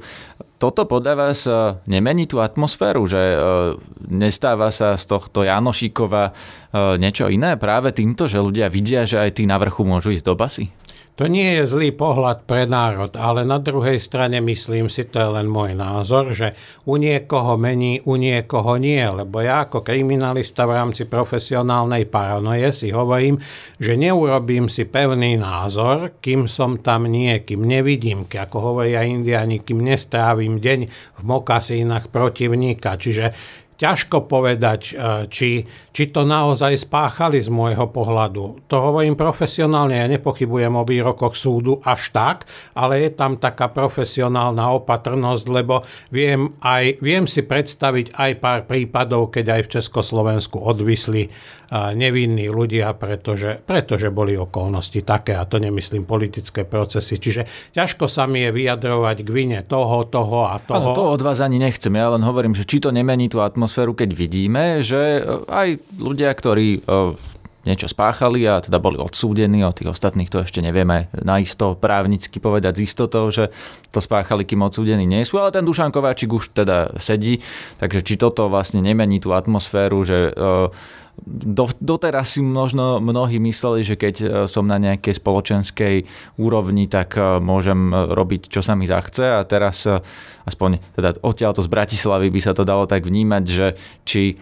toto 0.55 0.88
podľa 0.88 1.13
vás 1.20 1.44
e, 1.46 1.51
nemení 1.86 2.32
tú 2.32 2.39
atmosféru, 2.39 3.03
že 3.12 3.20
e, 3.20 3.38
nestáva 4.08 4.72
sa 4.72 4.96
z 4.96 5.03
tohto 5.03 5.44
Janošíkova 5.44 6.24
e, 6.25 6.32
niečo 6.96 7.27
iné 7.27 7.60
práve 7.60 7.91
týmto, 7.91 8.32
že 8.32 8.39
ľudia 8.39 8.72
vidia, 8.72 9.03
že 9.03 9.20
aj 9.20 9.36
tí 9.36 9.44
na 9.44 9.60
vrchu 9.60 9.84
môžu 9.84 10.15
ísť 10.15 10.25
do 10.25 10.36
basy? 10.39 10.72
To 11.15 11.31
nie 11.31 11.48
je 11.55 11.63
zlý 11.63 11.95
pohľad 11.95 12.43
pre 12.43 12.67
národ, 12.67 13.15
ale 13.15 13.48
na 13.48 13.63
druhej 13.63 14.03
strane 14.03 14.43
myslím 14.43 14.91
si, 14.91 15.07
to 15.07 15.24
je 15.24 15.29
len 15.39 15.48
môj 15.48 15.72
názor, 15.72 16.36
že 16.36 16.51
u 16.84 17.00
niekoho 17.00 17.55
mení, 17.55 18.03
u 18.03 18.19
niekoho 18.19 18.75
nie, 18.75 19.00
lebo 19.00 19.39
ja 19.39 19.63
ako 19.63 19.79
kriminalista 19.79 20.67
v 20.67 20.75
rámci 20.75 21.07
profesionálnej 21.07 22.12
paranoje 22.12 22.67
si 22.75 22.88
hovorím, 22.91 23.39
že 23.79 23.95
neurobím 23.95 24.67
si 24.67 24.84
pevný 24.84 25.39
názor, 25.39 26.19
kým 26.19 26.51
som 26.51 26.84
tam 26.84 27.07
nie, 27.07 27.48
kým 27.48 27.63
nevidím, 27.63 28.27
ako 28.27 28.75
hovoria 28.75 29.07
indiani, 29.07 29.63
kým 29.63 29.88
nestrávim 29.88 30.60
deň 30.60 30.79
v 30.91 31.22
mokasínach 31.24 32.12
protivníka. 32.12 33.00
Čiže 33.00 33.31
ťažko 33.75 34.27
povedať, 34.32 34.82
e, 34.91 35.27
či, 35.27 35.67
či 35.91 36.03
to 36.12 36.24
naozaj 36.24 36.75
spáchali 36.79 37.44
z 37.44 37.51
môjho 37.51 37.91
pohľadu. 37.91 38.67
To 38.72 38.75
hovorím 38.79 39.20
profesionálne, 39.20 40.00
ja 40.00 40.08
nepochybujem 40.08 40.72
o 40.72 40.88
výrokoch 40.88 41.36
súdu 41.36 41.84
až 41.84 42.12
tak, 42.15 42.38
ale 42.72 43.03
je 43.03 43.12
tam 43.12 43.36
taká 43.36 43.67
profesionálna 43.67 44.72
opatrnosť, 44.79 45.46
lebo 45.51 45.84
viem, 46.12 46.55
aj, 46.63 47.03
viem 47.03 47.27
si 47.27 47.44
predstaviť 47.44 48.15
aj 48.15 48.32
pár 48.39 48.60
prípadov, 48.63 49.36
keď 49.36 49.60
aj 49.60 49.62
v 49.67 49.72
Československu 49.79 50.55
odvisli 50.55 51.27
e, 51.27 51.29
nevinní 52.00 52.48
ľudia, 52.48 52.96
pretože, 52.96 53.60
pretože 53.60 54.08
boli 54.08 54.39
okolnosti 54.39 55.03
také, 55.03 55.36
a 55.36 55.44
to 55.44 55.60
nemyslím 55.60 56.08
politické 56.08 56.63
procesy. 56.63 57.20
Čiže 57.20 57.75
ťažko 57.75 58.08
sa 58.08 58.24
mi 58.24 58.48
je 58.48 58.55
vyjadrovať 58.55 59.17
k 59.27 59.29
vine 59.36 59.60
toho, 59.67 60.08
toho 60.08 60.48
a 60.48 60.63
toho. 60.63 60.96
Ano, 60.96 60.96
to 60.96 61.12
od 61.12 61.20
vás 61.20 61.44
ani 61.44 61.60
nechcem, 61.60 61.91
ja 61.91 62.15
len 62.15 62.24
hovorím, 62.24 62.55
že 62.55 62.63
či 62.63 62.79
to 62.79 62.96
nemení 62.96 63.27
tú 63.27 63.44
atmosféru 63.44 63.64
atmosféru, 63.65 63.98
keď 63.98 64.13
vidíme, 64.13 64.86
že 64.86 65.17
e, 65.17 65.22
aj 65.50 65.81
ľudia, 65.98 66.29
ktorí 66.29 66.69
e, 66.77 66.79
niečo 67.65 67.89
spáchali 67.89 68.45
a 68.45 68.62
teda 68.62 68.77
boli 68.77 69.01
odsúdení, 69.01 69.65
o 69.65 69.74
tých 69.74 69.89
ostatných 69.89 70.29
to 70.29 70.45
ešte 70.45 70.62
nevieme 70.62 71.10
naisto 71.17 71.74
právnicky 71.74 72.38
povedať 72.38 72.77
z 72.77 72.86
istotou, 72.86 73.25
že 73.34 73.50
to 73.89 73.98
spáchali, 73.98 74.45
kým 74.45 74.62
odsúdení 74.62 75.10
nie 75.10 75.25
sú, 75.25 75.41
ale 75.41 75.50
ten 75.50 75.65
Dušan 75.65 75.89
Kováčik 75.89 76.29
už 76.29 76.53
teda 76.53 76.93
sedí, 77.01 77.41
takže 77.81 78.05
či 78.05 78.22
toto 78.22 78.45
vlastne 78.53 78.86
nemení 78.86 79.17
tú 79.17 79.34
atmosféru, 79.34 80.05
že 80.05 80.29
e, 80.29 80.31
do, 81.25 81.72
doteraz 81.79 82.36
si 82.36 82.41
možno 82.43 83.00
mnohí 83.00 83.39
mysleli, 83.39 83.88
že 83.88 83.95
keď 83.95 84.15
som 84.51 84.67
na 84.67 84.75
nejakej 84.75 85.15
spoločenskej 85.15 85.95
úrovni, 86.38 86.91
tak 86.91 87.15
môžem 87.39 87.91
robiť, 87.91 88.51
čo 88.51 88.60
sa 88.60 88.75
mi 88.75 88.86
zachce 88.86 89.24
a 89.24 89.48
teraz 89.48 89.88
aspoň 90.45 90.84
teda 90.93 91.19
odtiaľto 91.24 91.63
z 91.63 91.72
Bratislavy 91.72 92.27
by 92.29 92.39
sa 92.43 92.51
to 92.51 92.67
dalo 92.67 92.84
tak 92.86 93.07
vnímať, 93.07 93.43
že 93.48 93.67
či 94.03 94.36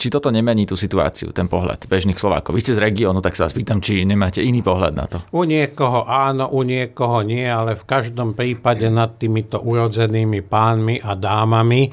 či 0.00 0.08
toto 0.08 0.32
nemení 0.32 0.64
tú 0.64 0.72
situáciu, 0.72 1.28
ten 1.36 1.52
pohľad 1.52 1.84
bežných 1.84 2.16
Slovákov. 2.16 2.56
Vy 2.56 2.64
ste 2.64 2.76
z 2.80 2.80
regiónu, 2.80 3.20
tak 3.20 3.36
sa 3.36 3.44
vás 3.44 3.52
pýtam, 3.52 3.76
či 3.76 4.00
nemáte 4.08 4.40
iný 4.40 4.64
pohľad 4.64 4.96
na 4.96 5.04
to. 5.04 5.20
U 5.36 5.44
niekoho 5.44 6.08
áno, 6.08 6.48
u 6.48 6.64
niekoho 6.64 7.20
nie, 7.20 7.44
ale 7.44 7.76
v 7.76 7.84
každom 7.84 8.32
prípade 8.32 8.88
nad 8.88 9.20
týmito 9.20 9.60
urodzenými 9.60 10.40
pánmi 10.48 10.96
a 10.96 11.12
dámami 11.12 11.92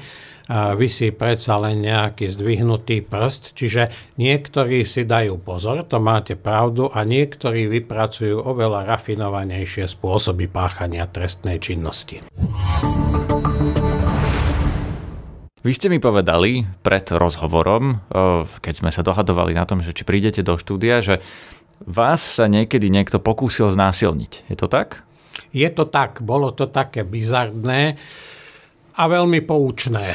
vysí 0.50 1.14
predsa 1.14 1.58
len 1.62 1.84
nejaký 1.86 2.26
zdvihnutý 2.32 3.06
prst, 3.06 3.54
čiže 3.54 3.92
niektorí 4.18 4.82
si 4.82 5.06
dajú 5.06 5.38
pozor, 5.38 5.86
to 5.86 6.02
máte 6.02 6.34
pravdu, 6.34 6.90
a 6.90 7.06
niektorí 7.06 7.70
vypracujú 7.70 8.42
oveľa 8.42 8.86
rafinovanejšie 8.90 9.86
spôsoby 9.86 10.50
páchania 10.50 11.06
trestnej 11.06 11.62
činnosti. 11.62 12.24
Vy 15.62 15.72
ste 15.78 15.86
mi 15.86 16.02
povedali 16.02 16.66
pred 16.82 17.06
rozhovorom, 17.06 18.02
keď 18.58 18.74
sme 18.74 18.90
sa 18.90 19.06
dohadovali 19.06 19.54
na 19.54 19.62
tom, 19.62 19.78
že 19.78 19.94
či 19.94 20.02
prídete 20.02 20.42
do 20.42 20.58
štúdia, 20.58 20.98
že 20.98 21.22
vás 21.86 22.18
sa 22.18 22.50
niekedy 22.50 22.90
niekto 22.90 23.22
pokúsil 23.22 23.70
znásilniť. 23.70 24.50
Je 24.50 24.56
to 24.58 24.66
tak? 24.66 25.06
Je 25.54 25.70
to 25.70 25.86
tak. 25.86 26.18
Bolo 26.18 26.50
to 26.50 26.66
také 26.66 27.06
bizardné 27.06 27.94
a 28.96 29.02
veľmi 29.08 29.40
poučné. 29.44 30.12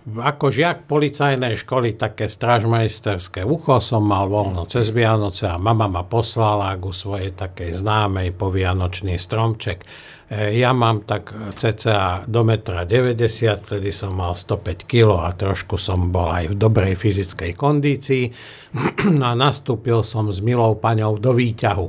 Ako 0.00 0.48
žiak 0.48 0.88
policajnej 0.88 1.60
školy, 1.60 1.94
také 1.94 2.32
stražmajsterské 2.32 3.44
ucho 3.44 3.84
som 3.84 4.00
mal 4.00 4.32
voľno 4.32 4.64
cez 4.64 4.88
Vianoce 4.90 5.44
a 5.44 5.60
mama 5.60 5.92
ma 5.92 6.02
poslala 6.08 6.72
ku 6.80 6.90
svojej 6.90 7.36
takej 7.36 7.76
známej 7.76 8.32
povianočný 8.32 9.20
stromček. 9.20 9.84
E, 10.32 10.56
ja 10.56 10.72
mám 10.72 11.04
tak 11.04 11.36
cca 11.52 12.24
do 12.24 12.42
metra 12.42 12.88
90, 12.88 13.68
vtedy 13.68 13.92
som 13.92 14.16
mal 14.16 14.32
105 14.32 14.88
kg 14.88 15.20
a 15.20 15.36
trošku 15.36 15.76
som 15.76 16.08
bol 16.08 16.32
aj 16.32 16.48
v 16.48 16.54
dobrej 16.56 16.96
fyzickej 16.96 17.52
kondícii 17.52 18.24
a 19.28 19.30
nastúpil 19.36 20.00
som 20.00 20.32
s 20.32 20.40
milou 20.40 20.80
paňou 20.80 21.20
do 21.20 21.36
výťahu. 21.36 21.88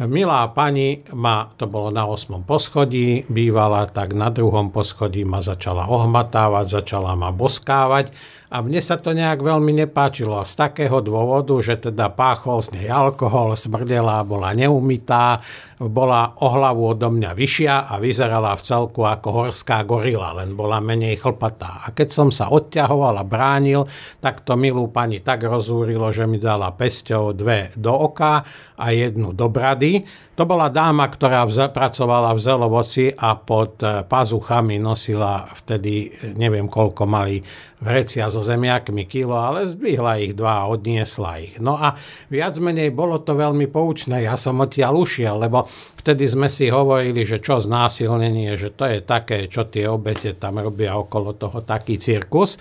Milá 0.00 0.48
pani 0.56 1.04
ma, 1.12 1.52
to 1.60 1.68
bolo 1.68 1.92
na 1.92 2.08
8. 2.08 2.40
poschodí, 2.48 3.28
bývala, 3.28 3.84
tak 3.84 4.16
na 4.16 4.32
druhom 4.32 4.72
poschodí 4.72 5.28
ma 5.28 5.44
začala 5.44 5.92
ohmatávať, 5.92 6.80
začala 6.80 7.12
ma 7.12 7.28
boskávať 7.28 8.08
a 8.50 8.66
mne 8.66 8.82
sa 8.82 8.98
to 8.98 9.14
nejak 9.14 9.46
veľmi 9.46 9.70
nepáčilo. 9.86 10.42
Z 10.42 10.58
takého 10.58 10.98
dôvodu, 10.98 11.54
že 11.62 11.78
teda 11.78 12.10
páchol 12.10 12.66
z 12.66 12.82
nej 12.82 12.90
alkohol, 12.90 13.54
smrdela, 13.54 14.26
bola 14.26 14.50
neumytá, 14.58 15.38
bola 15.78 16.34
o 16.34 16.50
hlavu 16.50 16.92
odo 16.92 17.14
mňa 17.14 17.30
vyššia 17.30 17.88
a 17.88 17.96
vyzerala 18.02 18.58
v 18.58 18.66
celku 18.66 19.06
ako 19.06 19.28
horská 19.30 19.86
gorila, 19.86 20.34
len 20.34 20.58
bola 20.58 20.82
menej 20.82 21.22
chlpatá. 21.22 21.86
A 21.86 21.94
keď 21.94 22.08
som 22.10 22.28
sa 22.34 22.50
odťahoval 22.50 23.22
a 23.22 23.24
bránil, 23.24 23.86
tak 24.18 24.42
to 24.42 24.58
milú 24.58 24.90
pani 24.90 25.22
tak 25.22 25.46
rozúrilo, 25.46 26.10
že 26.10 26.26
mi 26.26 26.42
dala 26.42 26.74
pesťou 26.74 27.30
dve 27.32 27.70
do 27.78 27.94
oka 27.94 28.42
a 28.76 28.86
jednu 28.90 29.30
do 29.30 29.46
brady. 29.46 30.02
To 30.34 30.48
bola 30.48 30.72
dáma, 30.72 31.04
ktorá 31.08 31.44
pracovala 31.68 32.32
v 32.32 32.40
Zelovoci 32.40 33.12
a 33.12 33.36
pod 33.36 33.80
eh, 33.84 34.04
pazuchami 34.08 34.80
nosila 34.80 35.44
vtedy, 35.52 36.08
eh, 36.08 36.32
neviem 36.32 36.64
koľko 36.64 37.04
mali 37.04 37.44
vrecia 37.80 38.28
so 38.28 38.39
zemiakmi 38.42 39.06
kilo, 39.06 39.38
ale 39.38 39.70
zdvihla 39.70 40.20
ich 40.20 40.32
dva 40.34 40.66
a 40.66 40.68
odniesla 40.72 41.40
ich. 41.40 41.54
No 41.62 41.78
a 41.78 41.94
viac 42.28 42.56
menej 42.58 42.90
bolo 42.90 43.22
to 43.22 43.36
veľmi 43.36 43.70
poučné. 43.70 44.26
Ja 44.26 44.34
som 44.34 44.60
odtiaľ 44.60 45.00
ušiel, 45.00 45.40
lebo 45.40 45.64
vtedy 46.00 46.26
sme 46.26 46.48
si 46.50 46.68
hovorili, 46.68 47.22
že 47.24 47.38
čo 47.38 47.62
znásilnenie, 47.62 48.58
že 48.58 48.74
to 48.74 48.88
je 48.88 48.98
také, 49.04 49.46
čo 49.46 49.68
tie 49.70 49.86
obete 49.86 50.34
tam 50.34 50.58
robia 50.58 50.98
okolo 50.98 51.38
toho 51.38 51.62
taký 51.62 52.00
cirkus 52.00 52.58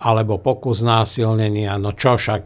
alebo 0.00 0.36
pokus 0.36 0.84
násilnenia, 0.84 1.80
no 1.80 1.96
čo 1.96 2.20
však, 2.20 2.42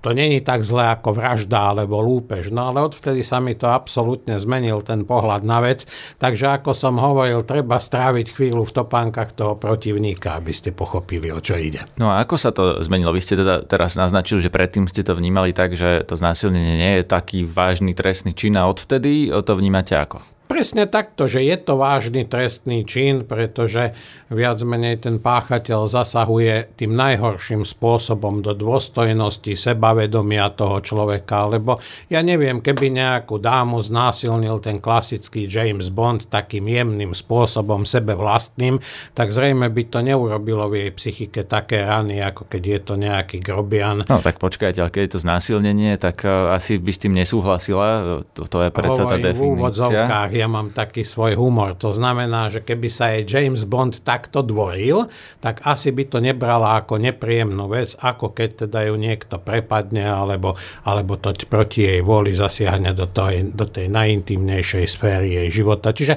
to 0.00 0.10
není 0.16 0.40
tak 0.40 0.64
zlé 0.64 0.96
ako 0.96 1.12
vražda 1.12 1.76
alebo 1.76 2.00
lúpež. 2.00 2.48
No 2.48 2.72
ale 2.72 2.84
odvtedy 2.84 3.20
sa 3.20 3.38
mi 3.38 3.52
to 3.52 3.68
absolútne 3.68 4.40
zmenil 4.40 4.80
ten 4.80 5.04
pohľad 5.04 5.44
na 5.44 5.60
vec, 5.60 5.84
takže 6.16 6.60
ako 6.60 6.72
som 6.72 6.96
hovoril, 6.96 7.44
treba 7.44 7.76
stráviť 7.76 8.32
chvíľu 8.32 8.64
v 8.64 8.74
topánkach 8.80 9.36
toho 9.36 9.60
protivníka, 9.60 10.40
aby 10.40 10.52
ste 10.56 10.72
pochopili, 10.72 11.28
o 11.28 11.40
čo 11.44 11.60
ide. 11.60 11.84
No 12.00 12.08
a 12.08 12.24
ako 12.24 12.34
sa 12.40 12.50
to 12.50 12.80
zmenilo? 12.80 13.12
Vy 13.12 13.20
ste 13.20 13.36
teda 13.36 13.68
teraz 13.68 13.94
naznačili, 14.00 14.40
že 14.40 14.48
predtým 14.52 14.88
ste 14.88 15.04
to 15.04 15.12
vnímali 15.12 15.52
tak, 15.52 15.76
že 15.76 16.04
to 16.08 16.16
znásilnenie 16.16 16.80
nie 16.80 16.92
je 17.00 17.04
taký 17.04 17.44
vážny 17.44 17.92
trestný 17.92 18.32
čin 18.32 18.56
a 18.56 18.64
odvtedy 18.64 19.28
to 19.44 19.52
vnímate 19.56 19.92
ako? 19.92 20.39
Presne 20.50 20.90
takto, 20.90 21.30
že 21.30 21.46
je 21.46 21.54
to 21.62 21.78
vážny 21.78 22.26
trestný 22.26 22.82
čin, 22.82 23.22
pretože 23.22 23.94
viac 24.34 24.58
menej 24.66 24.98
ten 24.98 25.22
páchateľ 25.22 25.86
zasahuje 25.86 26.74
tým 26.74 26.90
najhorším 26.98 27.62
spôsobom 27.62 28.42
do 28.42 28.50
dôstojnosti, 28.58 29.54
sebavedomia 29.54 30.50
toho 30.50 30.82
človeka, 30.82 31.46
lebo 31.46 31.78
ja 32.10 32.18
neviem, 32.26 32.58
keby 32.58 32.90
nejakú 32.90 33.38
dámu 33.38 33.78
znásilnil 33.78 34.58
ten 34.58 34.82
klasický 34.82 35.46
James 35.46 35.86
Bond 35.86 36.26
takým 36.26 36.66
jemným 36.66 37.14
spôsobom, 37.14 37.86
sebe 37.86 38.18
vlastným, 38.18 38.82
tak 39.14 39.30
zrejme 39.30 39.70
by 39.70 39.82
to 39.86 40.02
neurobilo 40.02 40.66
v 40.66 40.74
jej 40.82 40.90
psychike 40.90 41.46
také 41.46 41.86
rany, 41.86 42.18
ako 42.26 42.50
keď 42.50 42.62
je 42.66 42.78
to 42.82 42.94
nejaký 42.98 43.38
grobian. 43.38 44.02
No 44.02 44.18
tak 44.18 44.42
počkajte, 44.42 44.82
ale 44.82 44.90
keď 44.90 45.02
je 45.06 45.12
to 45.14 45.20
znásilnenie, 45.22 45.94
tak 45.94 46.26
uh, 46.26 46.58
asi 46.58 46.82
by 46.82 46.90
s 46.90 46.98
tým 47.06 47.14
nesúhlasila, 47.14 48.18
to, 48.34 48.50
to 48.50 48.66
je 48.66 48.70
predsa 48.74 49.06
tá 49.06 49.14
definícia 49.14 50.10
ja 50.40 50.48
mám 50.48 50.72
taký 50.72 51.04
svoj 51.04 51.36
humor. 51.36 51.76
To 51.76 51.92
znamená, 51.92 52.48
že 52.48 52.64
keby 52.64 52.88
sa 52.88 53.12
jej 53.12 53.28
James 53.28 53.68
Bond 53.68 54.00
takto 54.00 54.40
dvoril, 54.40 55.06
tak 55.44 55.60
asi 55.68 55.92
by 55.92 56.08
to 56.08 56.18
nebrala 56.24 56.80
ako 56.80 56.96
nepríjemnú 56.96 57.68
vec, 57.68 57.92
ako 58.00 58.32
keď 58.32 58.66
teda 58.66 58.88
ju 58.88 58.96
niekto 58.96 59.36
prepadne 59.36 60.08
alebo, 60.08 60.56
alebo 60.88 61.20
to 61.20 61.34
proti 61.50 61.84
jej 61.84 62.00
vôli 62.00 62.32
zasiahne 62.32 62.94
do, 62.94 63.10
toho, 63.10 63.52
do 63.52 63.66
tej 63.66 63.90
najintimnejšej 63.90 64.84
sféry 64.86 65.34
jej 65.44 65.48
života. 65.62 65.90
Čiže 65.90 66.14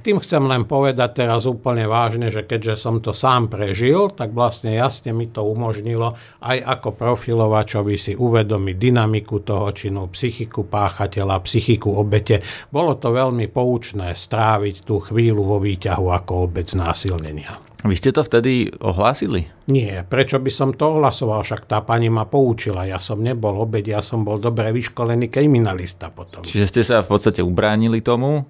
tým 0.00 0.18
chcem 0.22 0.42
len 0.48 0.64
povedať 0.64 1.26
teraz 1.26 1.44
úplne 1.44 1.84
vážne, 1.84 2.32
že 2.32 2.48
keďže 2.48 2.74
som 2.80 2.98
to 3.04 3.12
sám 3.12 3.52
prežil, 3.52 4.08
tak 4.10 4.32
vlastne 4.32 4.72
jasne 4.72 5.12
mi 5.12 5.28
to 5.28 5.44
umožnilo 5.44 6.16
aj 6.40 6.58
ako 6.62 6.88
profilovačovi 6.96 7.96
si 8.00 8.12
uvedomiť 8.16 8.76
dynamiku 8.80 9.44
toho 9.44 9.68
činu, 9.76 10.08
psychiku 10.08 10.64
páchateľa, 10.64 11.44
psychiku 11.44 11.92
obete. 11.92 12.40
Bolo 12.72 12.96
to 12.96 13.12
veľmi 13.12 13.35
veľmi 13.36 13.52
poučné 13.52 14.16
stráviť 14.16 14.88
tú 14.88 14.96
chvíľu 14.96 15.44
vo 15.44 15.58
výťahu 15.60 16.08
ako 16.08 16.48
obec 16.48 16.72
násilnenia. 16.72 17.60
Vy 17.84 17.92
ste 18.00 18.08
to 18.08 18.24
vtedy 18.24 18.72
ohlásili? 18.80 19.52
Nie, 19.68 20.00
prečo 20.08 20.40
by 20.40 20.48
som 20.48 20.72
to 20.72 20.96
ohlasoval, 20.96 21.44
však 21.44 21.68
tá 21.68 21.84
pani 21.84 22.08
ma 22.08 22.24
poučila, 22.24 22.88
ja 22.88 22.96
som 22.96 23.20
nebol 23.20 23.52
obeď, 23.60 24.00
ja 24.00 24.00
som 24.00 24.24
bol 24.24 24.40
dobre 24.40 24.72
vyškolený 24.72 25.28
kriminalista 25.28 26.08
potom. 26.08 26.48
Čiže 26.48 26.66
ste 26.72 26.82
sa 26.82 27.04
v 27.04 27.12
podstate 27.12 27.44
ubránili 27.44 28.00
tomu? 28.00 28.48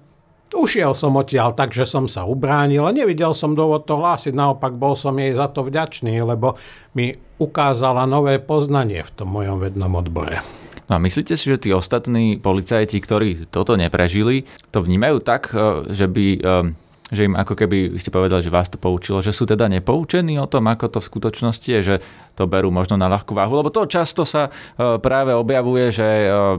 Ušiel 0.55 0.95
som 0.95 1.19
odtiaľ 1.19 1.51
tak, 1.51 1.75
že 1.75 1.83
som 1.83 2.07
sa 2.07 2.23
ubránil 2.23 2.87
a 2.87 2.95
nevidel 2.95 3.35
som 3.35 3.51
dôvod 3.51 3.83
to 3.83 3.99
hlásiť, 3.99 4.31
naopak 4.31 4.79
bol 4.79 4.95
som 4.95 5.19
jej 5.19 5.35
za 5.35 5.51
to 5.51 5.67
vďačný, 5.67 6.23
lebo 6.23 6.55
mi 6.95 7.11
ukázala 7.35 8.07
nové 8.07 8.39
poznanie 8.39 9.03
v 9.03 9.11
tom 9.11 9.35
mojom 9.35 9.59
vednom 9.59 9.91
odbore. 9.99 10.66
No 10.87 10.95
a 10.95 11.03
myslíte 11.03 11.35
si, 11.35 11.51
že 11.51 11.59
tí 11.59 11.69
ostatní 11.75 12.39
policajti, 12.39 13.03
ktorí 13.03 13.51
toto 13.51 13.75
neprežili, 13.75 14.47
to 14.71 14.79
vnímajú 14.79 15.19
tak, 15.19 15.51
e, 15.51 15.91
že 15.91 16.07
by 16.07 16.25
e, 16.39 16.85
že 17.07 17.23
im 17.23 17.39
ako 17.39 17.55
keby, 17.55 17.95
ste 17.95 18.11
povedali, 18.11 18.43
že 18.43 18.51
vás 18.51 18.67
to 18.67 18.75
poučilo, 18.75 19.23
že 19.23 19.31
sú 19.31 19.47
teda 19.47 19.71
nepoučení 19.71 20.35
o 20.43 20.47
tom, 20.47 20.67
ako 20.67 20.91
to 20.91 20.99
v 20.99 21.07
skutočnosti 21.07 21.67
je, 21.79 21.79
že 21.79 21.95
to 22.35 22.51
berú 22.51 22.67
možno 22.67 22.99
na 22.99 23.07
ľahkú 23.07 23.31
váhu, 23.31 23.63
lebo 23.63 23.71
to 23.71 23.87
často 23.87 24.27
sa 24.27 24.51
e, 24.51 24.99
práve 24.99 25.31
objavuje, 25.31 25.91
že 25.91 26.07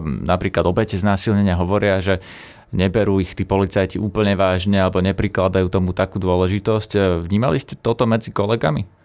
napríklad 0.00 0.64
obete 0.64 0.97
znásilnenia 0.97 1.52
hovoria, 1.61 2.00
že 2.00 2.25
neberú 2.73 3.20
ich 3.20 3.32
tí 3.32 3.49
policajti 3.49 3.97
úplne 3.97 4.37
vážne 4.37 4.80
alebo 4.80 5.00
neprikladajú 5.00 5.73
tomu 5.73 5.97
takú 5.97 6.20
dôležitosť. 6.20 7.20
Vnímali 7.25 7.56
ste 7.61 7.80
toto 7.80 8.04
medzi 8.04 8.28
kolegami? 8.28 8.98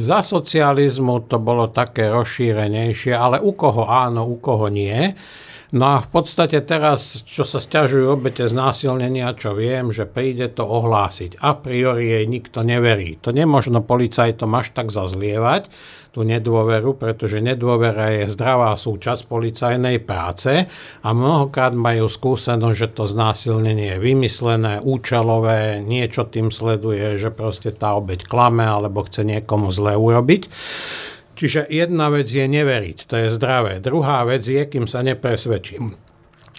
Za 0.00 0.24
socializmu 0.24 1.28
to 1.28 1.36
bolo 1.36 1.68
také 1.68 2.08
rozšírenejšie, 2.08 3.12
ale 3.12 3.42
u 3.42 3.52
koho 3.52 3.84
áno, 3.84 4.24
u 4.24 4.40
koho 4.40 4.72
nie. 4.72 5.12
No 5.74 5.98
a 5.98 6.04
v 6.04 6.08
podstate 6.14 6.62
teraz, 6.62 7.26
čo 7.26 7.42
sa 7.42 7.58
stiažujú 7.58 8.14
obete 8.14 8.46
znásilnenia, 8.46 9.34
čo 9.34 9.58
viem, 9.58 9.90
že 9.90 10.06
príde 10.06 10.46
to 10.46 10.62
ohlásiť. 10.62 11.42
A 11.42 11.58
priori 11.58 12.14
jej 12.14 12.24
nikto 12.30 12.62
neverí. 12.62 13.18
To 13.26 13.34
nemožno 13.34 13.82
policajtom 13.82 14.54
až 14.54 14.70
tak 14.70 14.94
zazlievať, 14.94 15.66
tú 16.16 16.24
nedôveru, 16.24 16.96
pretože 16.96 17.44
nedôvera 17.44 18.08
je 18.08 18.32
zdravá 18.32 18.72
súčasť 18.72 19.28
policajnej 19.28 20.00
práce 20.00 20.64
a 21.04 21.08
mnohokrát 21.12 21.76
majú 21.76 22.08
skúsenosť, 22.08 22.72
že 22.72 22.88
to 22.96 23.04
znásilnenie 23.04 23.92
je 23.92 24.00
vymyslené, 24.00 24.80
účelové, 24.80 25.84
niečo 25.84 26.24
tým 26.24 26.48
sleduje, 26.48 27.20
že 27.20 27.28
proste 27.28 27.68
tá 27.68 28.00
obeď 28.00 28.24
klame 28.24 28.64
alebo 28.64 29.04
chce 29.04 29.28
niekomu 29.28 29.68
zle 29.68 29.92
urobiť. 29.92 30.48
Čiže 31.36 31.68
jedna 31.68 32.08
vec 32.08 32.32
je 32.32 32.48
neveriť, 32.48 32.98
to 33.04 33.14
je 33.20 33.28
zdravé. 33.36 33.84
Druhá 33.84 34.24
vec 34.24 34.48
je, 34.48 34.64
kým 34.64 34.88
sa 34.88 35.04
nepresvedčím. 35.04 36.05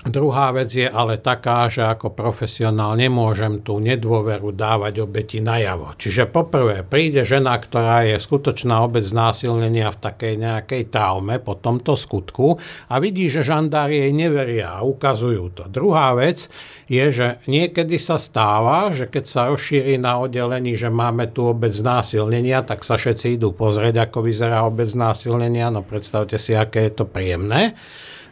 Druhá 0.07 0.55
vec 0.55 0.71
je 0.71 0.87
ale 0.87 1.19
taká, 1.19 1.67
že 1.67 1.83
ako 1.83 2.15
profesionál 2.15 2.95
nemôžem 2.95 3.59
tú 3.59 3.83
nedôveru 3.83 4.55
dávať 4.55 5.03
obeti 5.03 5.43
najavo. 5.43 5.99
Čiže 5.99 6.31
poprvé 6.31 6.87
príde 6.87 7.27
žena, 7.27 7.59
ktorá 7.59 8.07
je 8.07 8.15
skutočná 8.15 8.87
obec 8.87 9.03
znásilnenia 9.03 9.91
v 9.91 9.99
takej 9.99 10.33
nejakej 10.39 10.83
traume 10.87 11.43
po 11.43 11.59
tomto 11.59 11.99
skutku 11.99 12.55
a 12.87 13.03
vidí, 13.03 13.27
že 13.27 13.43
žandári 13.43 14.07
jej 14.07 14.13
neveria 14.15 14.79
a 14.79 14.87
ukazujú 14.87 15.51
to. 15.51 15.63
Druhá 15.67 16.15
vec 16.15 16.47
je, 16.87 17.03
že 17.11 17.27
niekedy 17.51 17.99
sa 17.99 18.15
stáva, 18.15 18.95
že 18.95 19.11
keď 19.11 19.23
sa 19.27 19.51
rozšíri 19.51 19.99
na 19.99 20.23
oddelení, 20.23 20.79
že 20.79 20.87
máme 20.87 21.27
tu 21.35 21.51
obec 21.51 21.75
znásilnenia, 21.75 22.63
tak 22.63 22.87
sa 22.87 22.95
všetci 22.95 23.35
idú 23.35 23.51
pozrieť, 23.51 24.07
ako 24.07 24.23
vyzerá 24.23 24.63
obec 24.63 24.87
znásilnenia. 24.87 25.67
No 25.67 25.83
predstavte 25.83 26.39
si, 26.39 26.55
aké 26.55 26.87
je 26.87 27.03
to 27.03 27.03
príjemné. 27.03 27.75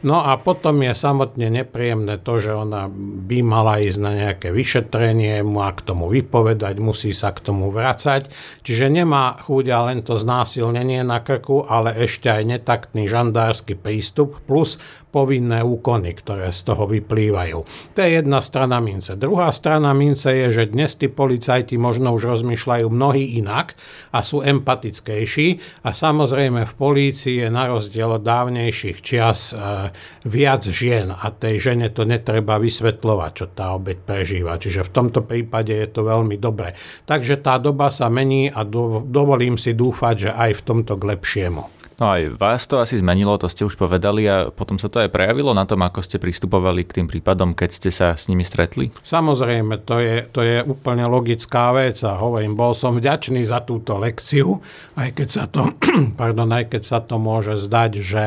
No 0.03 0.19
a 0.19 0.35
potom 0.35 0.83
je 0.83 0.91
samotne 0.91 1.47
nepríjemné 1.47 2.19
to, 2.19 2.43
že 2.43 2.51
ona 2.51 2.91
by 2.91 3.39
mala 3.45 3.79
ísť 3.79 3.99
na 4.01 4.11
nejaké 4.11 4.51
vyšetrenie, 4.51 5.45
má 5.45 5.71
k 5.71 5.85
tomu 5.87 6.11
vypovedať, 6.11 6.75
musí 6.83 7.15
sa 7.15 7.31
k 7.31 7.39
tomu 7.39 7.71
vracať. 7.71 8.27
Čiže 8.65 8.91
nemá 8.91 9.39
chuť 9.39 9.65
a 9.71 9.79
len 9.87 10.03
to 10.03 10.19
znásilnenie 10.19 11.05
na 11.07 11.23
krku, 11.23 11.63
ale 11.63 11.95
ešte 11.95 12.27
aj 12.27 12.43
netaktný 12.43 13.07
žandársky 13.07 13.79
prístup 13.79 14.43
plus 14.43 14.81
povinné 15.15 15.63
úkony, 15.63 16.11
ktoré 16.11 16.51
z 16.51 16.67
toho 16.67 16.91
vyplývajú. 16.91 17.59
To 17.95 17.99
je 18.03 18.19
jedna 18.19 18.43
strana 18.43 18.83
mince. 18.83 19.15
Druhá 19.15 19.47
strana 19.55 19.95
mince 19.95 20.27
je, 20.35 20.51
že 20.51 20.75
dnes 20.75 20.91
tí 20.99 21.07
policajti 21.07 21.79
možno 21.79 22.11
už 22.11 22.35
rozmýšľajú 22.35 22.91
mnohí 22.91 23.39
inak 23.39 23.79
a 24.11 24.19
sú 24.19 24.43
empatickejší 24.43 25.79
a 25.87 25.95
samozrejme 25.95 26.67
v 26.67 26.73
polícii 26.75 27.47
je 27.47 27.47
na 27.47 27.71
rozdiel 27.71 28.19
od 28.19 28.27
dávnejších 28.27 28.99
čias 28.99 29.55
e, 29.55 29.87
viac 30.27 30.67
žien 30.67 31.15
a 31.15 31.31
tej 31.31 31.71
žene 31.71 31.87
to 31.95 32.03
netreba 32.03 32.59
vysvetľovať, 32.59 33.31
čo 33.31 33.45
tá 33.55 33.71
obeď 33.71 34.03
prežíva. 34.03 34.59
Čiže 34.59 34.83
v 34.83 34.91
tomto 34.91 35.23
prípade 35.23 35.71
je 35.71 35.87
to 35.87 36.03
veľmi 36.03 36.35
dobré. 36.35 36.75
Takže 37.07 37.39
tá 37.39 37.55
doba 37.55 37.87
sa 37.87 38.11
mení 38.11 38.51
a 38.51 38.67
do, 38.67 38.99
dovolím 38.99 39.55
si 39.55 39.71
dúfať, 39.71 40.15
že 40.27 40.31
aj 40.35 40.51
v 40.59 40.65
tomto 40.67 40.99
k 40.99 41.15
lepšiemu. 41.15 41.84
No 41.95 42.11
aj 42.11 42.35
vás 42.35 42.67
to 42.67 42.83
asi 42.83 42.99
zmenilo, 42.99 43.39
to 43.39 43.47
ste 43.47 43.63
už 43.63 43.79
povedali 43.79 44.27
a 44.27 44.51
potom 44.51 44.75
sa 44.75 44.91
to 44.91 44.99
aj 44.99 45.07
prejavilo 45.15 45.55
na 45.55 45.63
tom, 45.63 45.79
ako 45.79 46.03
ste 46.03 46.19
pristupovali 46.19 46.83
k 46.83 47.01
tým 47.01 47.07
prípadom, 47.07 47.55
keď 47.55 47.69
ste 47.71 47.87
sa 47.87 48.19
s 48.19 48.27
nimi 48.27 48.43
stretli? 48.43 48.91
Samozrejme, 48.99 49.79
to 49.87 50.03
je, 50.03 50.27
to 50.27 50.43
je 50.43 50.59
úplne 50.67 51.07
logická 51.07 51.71
vec 51.71 52.03
a 52.03 52.19
hovorím, 52.19 52.51
bol 52.51 52.75
som 52.75 52.99
vďačný 52.99 53.47
za 53.47 53.63
túto 53.63 53.95
lekciu, 53.95 54.59
aj 54.99 55.09
keď 55.15 55.27
sa 55.31 55.47
to, 55.47 55.71
pardon, 56.19 56.51
aj 56.51 56.75
keď 56.75 56.83
sa 56.83 56.99
to 56.99 57.15
môže 57.15 57.63
zdať, 57.63 57.91
že 58.03 58.25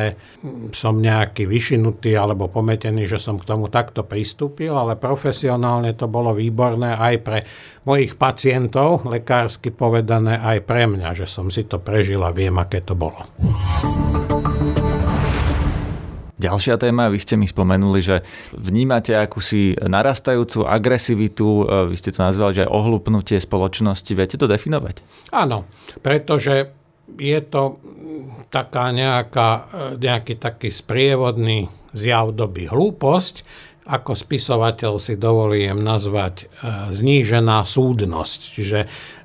som 0.72 0.96
nejaký 0.96 1.44
vyšinutý 1.44 2.16
alebo 2.16 2.48
pometený, 2.48 3.04
že 3.04 3.20
som 3.20 3.37
k 3.37 3.44
tomu 3.44 3.68
takto 3.68 4.00
pristúpil, 4.00 4.72
ale 4.72 4.96
profesionálne 4.96 5.92
to 5.92 6.08
bolo 6.08 6.32
výborné 6.32 6.96
aj 6.96 7.14
pre 7.20 7.38
mojich 7.84 8.16
pacientov, 8.16 9.04
lekársky 9.04 9.72
povedané 9.72 10.40
aj 10.40 10.64
pre 10.64 10.88
mňa, 10.88 11.12
že 11.12 11.28
som 11.28 11.52
si 11.52 11.68
to 11.68 11.81
prežil 11.81 12.24
a 12.24 12.33
viem, 12.33 12.57
aké 12.57 12.81
to 12.81 12.96
bolo. 12.96 13.28
Ďalšia 16.38 16.79
téma, 16.79 17.11
vy 17.11 17.18
ste 17.18 17.35
mi 17.35 17.51
spomenuli, 17.51 17.99
že 17.99 18.23
vnímate 18.55 19.11
akúsi 19.18 19.75
narastajúcu 19.75 20.71
agresivitu, 20.71 21.66
vy 21.90 21.97
ste 21.99 22.14
to 22.14 22.23
nazvali, 22.23 22.55
že 22.55 22.62
aj 22.62 22.71
ohlupnutie 22.71 23.42
spoločnosti. 23.42 24.07
Viete 24.14 24.38
to 24.38 24.47
definovať? 24.47 25.03
Áno, 25.35 25.66
pretože 25.99 26.71
je 27.18 27.38
to 27.42 27.83
taká 28.55 28.94
nejaká, 28.94 29.66
nejaký 29.99 30.38
taký 30.38 30.71
sprievodný 30.71 31.66
zjav 31.90 32.31
doby 32.31 32.71
hlúposť, 32.71 33.42
ako 33.88 34.12
spisovateľ 34.12 35.01
si 35.01 35.16
dovolím 35.16 35.81
nazvať 35.81 36.44
e, 36.44 36.46
znížená 36.92 37.64
súdnosť. 37.64 38.40
Čiže 38.53 38.79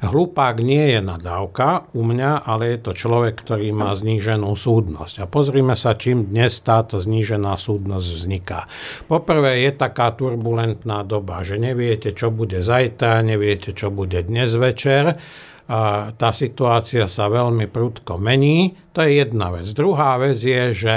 hlupák 0.07 0.63
nie 0.63 0.95
je 0.95 0.99
nadávka 1.03 1.91
u 1.91 2.07
mňa, 2.07 2.47
ale 2.47 2.73
je 2.73 2.79
to 2.79 2.91
človek, 2.95 3.35
ktorý 3.43 3.75
má 3.75 3.91
zníženú 3.91 4.55
súdnosť. 4.55 5.15
A 5.19 5.25
pozrime 5.27 5.75
sa, 5.75 5.99
čím 5.99 6.31
dnes 6.31 6.63
táto 6.63 7.03
znížená 7.03 7.59
súdnosť 7.59 8.07
vzniká. 8.07 8.71
Poprvé 9.11 9.67
je 9.67 9.75
taká 9.75 10.15
turbulentná 10.15 11.03
doba, 11.03 11.43
že 11.43 11.59
neviete, 11.59 12.15
čo 12.15 12.31
bude 12.31 12.63
zajtra, 12.63 13.19
neviete, 13.19 13.75
čo 13.75 13.91
bude 13.91 14.23
dnes 14.23 14.55
večer. 14.55 15.19
A 15.67 16.11
tá 16.15 16.31
situácia 16.31 17.07
sa 17.11 17.27
veľmi 17.27 17.67
prudko 17.67 18.15
mení. 18.15 18.79
To 18.95 19.03
je 19.03 19.27
jedna 19.27 19.51
vec. 19.51 19.67
Druhá 19.75 20.19
vec 20.19 20.39
je, 20.39 20.71
že 20.71 20.95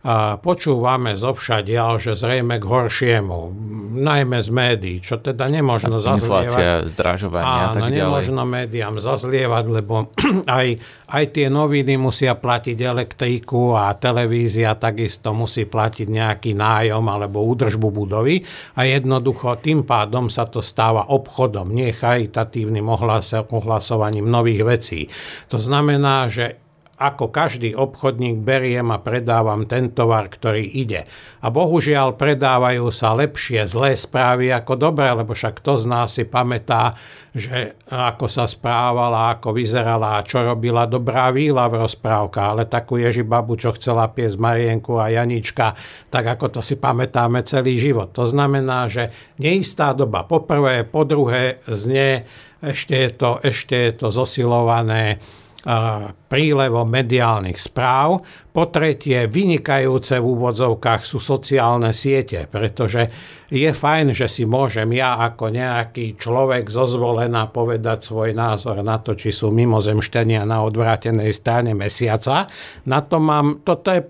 a 0.00 0.40
počúvame 0.40 1.12
zovšadiaľ, 1.12 2.00
že 2.00 2.16
zrejme 2.16 2.56
k 2.56 2.64
horšiemu, 2.64 3.52
najmä 4.00 4.40
z 4.40 4.48
médií, 4.48 4.96
čo 5.04 5.20
teda 5.20 5.44
nemožno 5.52 6.00
zazlievať. 6.00 6.48
Inflácia, 6.48 6.72
zdražovania 6.88 7.60
a 7.68 7.76
tak 7.76 7.82
ďalej. 7.84 7.96
nemožno 8.00 8.42
médiám 8.48 8.96
zazlievať, 8.96 9.64
lebo 9.68 10.08
aj, 10.48 10.68
aj 11.04 11.24
tie 11.36 11.52
noviny 11.52 12.00
musia 12.00 12.32
platiť 12.32 12.80
elektriku 12.80 13.76
a 13.76 13.92
televízia 13.92 14.72
takisto 14.80 15.36
musí 15.36 15.68
platiť 15.68 16.08
nejaký 16.08 16.56
nájom 16.56 17.04
alebo 17.04 17.44
údržbu 17.44 17.88
budovy 17.92 18.40
a 18.80 18.88
jednoducho 18.88 19.60
tým 19.60 19.84
pádom 19.84 20.32
sa 20.32 20.48
to 20.48 20.64
stáva 20.64 21.12
obchodom, 21.12 21.76
nie 21.76 21.92
charitatívnym 21.92 22.88
ohlasovaním 23.52 24.24
nových 24.32 24.62
vecí. 24.64 25.00
To 25.52 25.60
znamená, 25.60 26.32
že 26.32 26.69
ako 27.00 27.32
každý 27.32 27.72
obchodník 27.72 28.44
beriem 28.44 28.92
a 28.92 29.00
predávam 29.00 29.64
ten 29.64 29.88
tovar, 29.88 30.28
ktorý 30.28 30.60
ide. 30.60 31.08
A 31.40 31.48
bohužiaľ 31.48 32.20
predávajú 32.20 32.92
sa 32.92 33.16
lepšie 33.16 33.64
zlé 33.64 33.96
správy 33.96 34.52
ako 34.52 34.76
dobré, 34.76 35.08
lebo 35.08 35.32
však 35.32 35.64
to 35.64 35.80
z 35.80 35.88
nás 35.88 36.12
si 36.12 36.28
pamätá, 36.28 37.00
že 37.32 37.80
ako 37.88 38.28
sa 38.28 38.44
správala, 38.44 39.32
ako 39.32 39.56
vyzerala 39.56 40.20
a 40.20 40.26
čo 40.28 40.44
robila 40.44 40.84
dobrá 40.84 41.32
víla 41.32 41.72
v 41.72 41.80
rozprávkach, 41.88 42.48
ale 42.52 42.68
takú 42.68 43.00
Ježibabu, 43.00 43.56
čo 43.56 43.72
chcela 43.80 44.04
piesť 44.12 44.36
Marienku 44.36 45.00
a 45.00 45.08
Janička, 45.08 45.72
tak 46.12 46.36
ako 46.36 46.58
to 46.58 46.60
si 46.60 46.76
pamätáme 46.76 47.40
celý 47.48 47.80
život. 47.80 48.12
To 48.12 48.28
znamená, 48.28 48.92
že 48.92 49.08
neistá 49.40 49.96
doba 49.96 50.28
po 50.28 50.44
prvé, 50.44 50.84
po 50.84 51.08
druhé 51.08 51.64
znie, 51.64 52.28
ešte 52.60 52.92
je 52.92 53.10
to, 53.16 53.40
ešte 53.40 53.72
je 53.88 53.92
to 53.96 54.12
zosilované 54.12 55.16
prílevom 56.30 56.86
mediálnych 56.86 57.58
správ. 57.58 58.22
Po 58.54 58.70
tretie, 58.70 59.26
vynikajúce 59.26 60.22
v 60.22 60.26
úvodzovkách 60.30 61.02
sú 61.02 61.18
sociálne 61.18 61.90
siete, 61.90 62.46
pretože 62.46 63.10
je 63.50 63.66
fajn, 63.74 64.14
že 64.14 64.30
si 64.30 64.46
môžem 64.46 64.94
ja 64.94 65.18
ako 65.26 65.50
nejaký 65.50 66.14
človek 66.14 66.70
zozvolená 66.70 67.50
povedať 67.50 68.06
svoj 68.06 68.30
názor 68.38 68.78
na 68.86 69.02
to, 69.02 69.18
či 69.18 69.34
sú 69.34 69.50
mimozemštenia 69.50 70.46
na 70.46 70.62
odvrátenej 70.62 71.34
strane 71.34 71.74
mesiaca. 71.74 72.46
Na 72.86 73.02
to 73.02 73.18
mám, 73.18 73.66
toto 73.66 73.90
je 73.90 74.02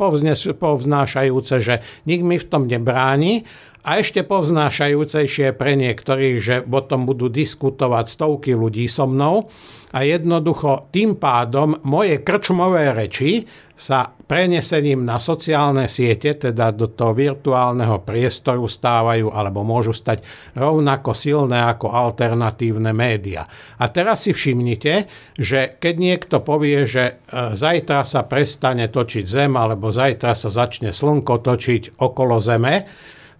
povznášajúce, 0.52 1.56
že 1.64 1.80
nik 2.04 2.20
mi 2.20 2.37
v 2.37 2.48
tom 2.48 2.68
nebráni 2.68 3.48
A 3.80 4.04
ešte 4.04 4.20
povznášajúcejšie 4.28 5.56
pre 5.56 5.72
niektorých, 5.72 6.37
že 6.37 6.56
o 6.68 6.80
tom 6.85 7.09
budú 7.09 7.33
diskutovať 7.33 8.12
stovky 8.12 8.52
ľudí 8.52 8.85
so 8.92 9.09
mnou 9.09 9.48
a 9.90 10.04
jednoducho 10.04 10.92
tým 10.92 11.16
pádom 11.16 11.80
moje 11.88 12.09
krčmové 12.18 12.90
reči 12.90 13.46
sa 13.80 14.12
prenesením 14.12 15.08
na 15.08 15.16
sociálne 15.16 15.88
siete, 15.88 16.36
teda 16.36 16.68
do 16.68 16.92
toho 16.92 17.16
virtuálneho 17.16 18.04
priestoru 18.04 18.68
stávajú 18.68 19.32
alebo 19.32 19.64
môžu 19.64 19.96
stať 19.96 20.20
rovnako 20.52 21.16
silné 21.16 21.64
ako 21.64 21.88
alternatívne 21.88 22.92
média. 22.92 23.48
A 23.80 23.88
teraz 23.88 24.28
si 24.28 24.36
všimnite, 24.36 25.08
že 25.40 25.80
keď 25.80 25.94
niekto 25.96 26.36
povie, 26.44 26.84
že 26.84 27.04
e, 27.08 27.12
zajtra 27.56 28.04
sa 28.04 28.28
prestane 28.28 28.92
točiť 28.92 29.24
Zem 29.24 29.56
alebo 29.56 29.88
zajtra 29.88 30.36
sa 30.36 30.52
začne 30.52 30.92
Slnko 30.92 31.40
točiť 31.40 31.96
okolo 31.96 32.36
Zeme, 32.36 32.84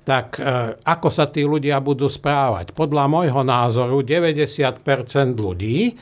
tak 0.09 0.41
e, 0.41 0.81
ako 0.81 1.09
sa 1.13 1.29
tí 1.29 1.45
ľudia 1.45 1.85
budú 1.85 2.09
správať? 2.09 2.73
Podľa 2.73 3.05
môjho 3.13 3.45
názoru 3.45 4.01
90% 4.01 4.81
ľudí 5.37 5.93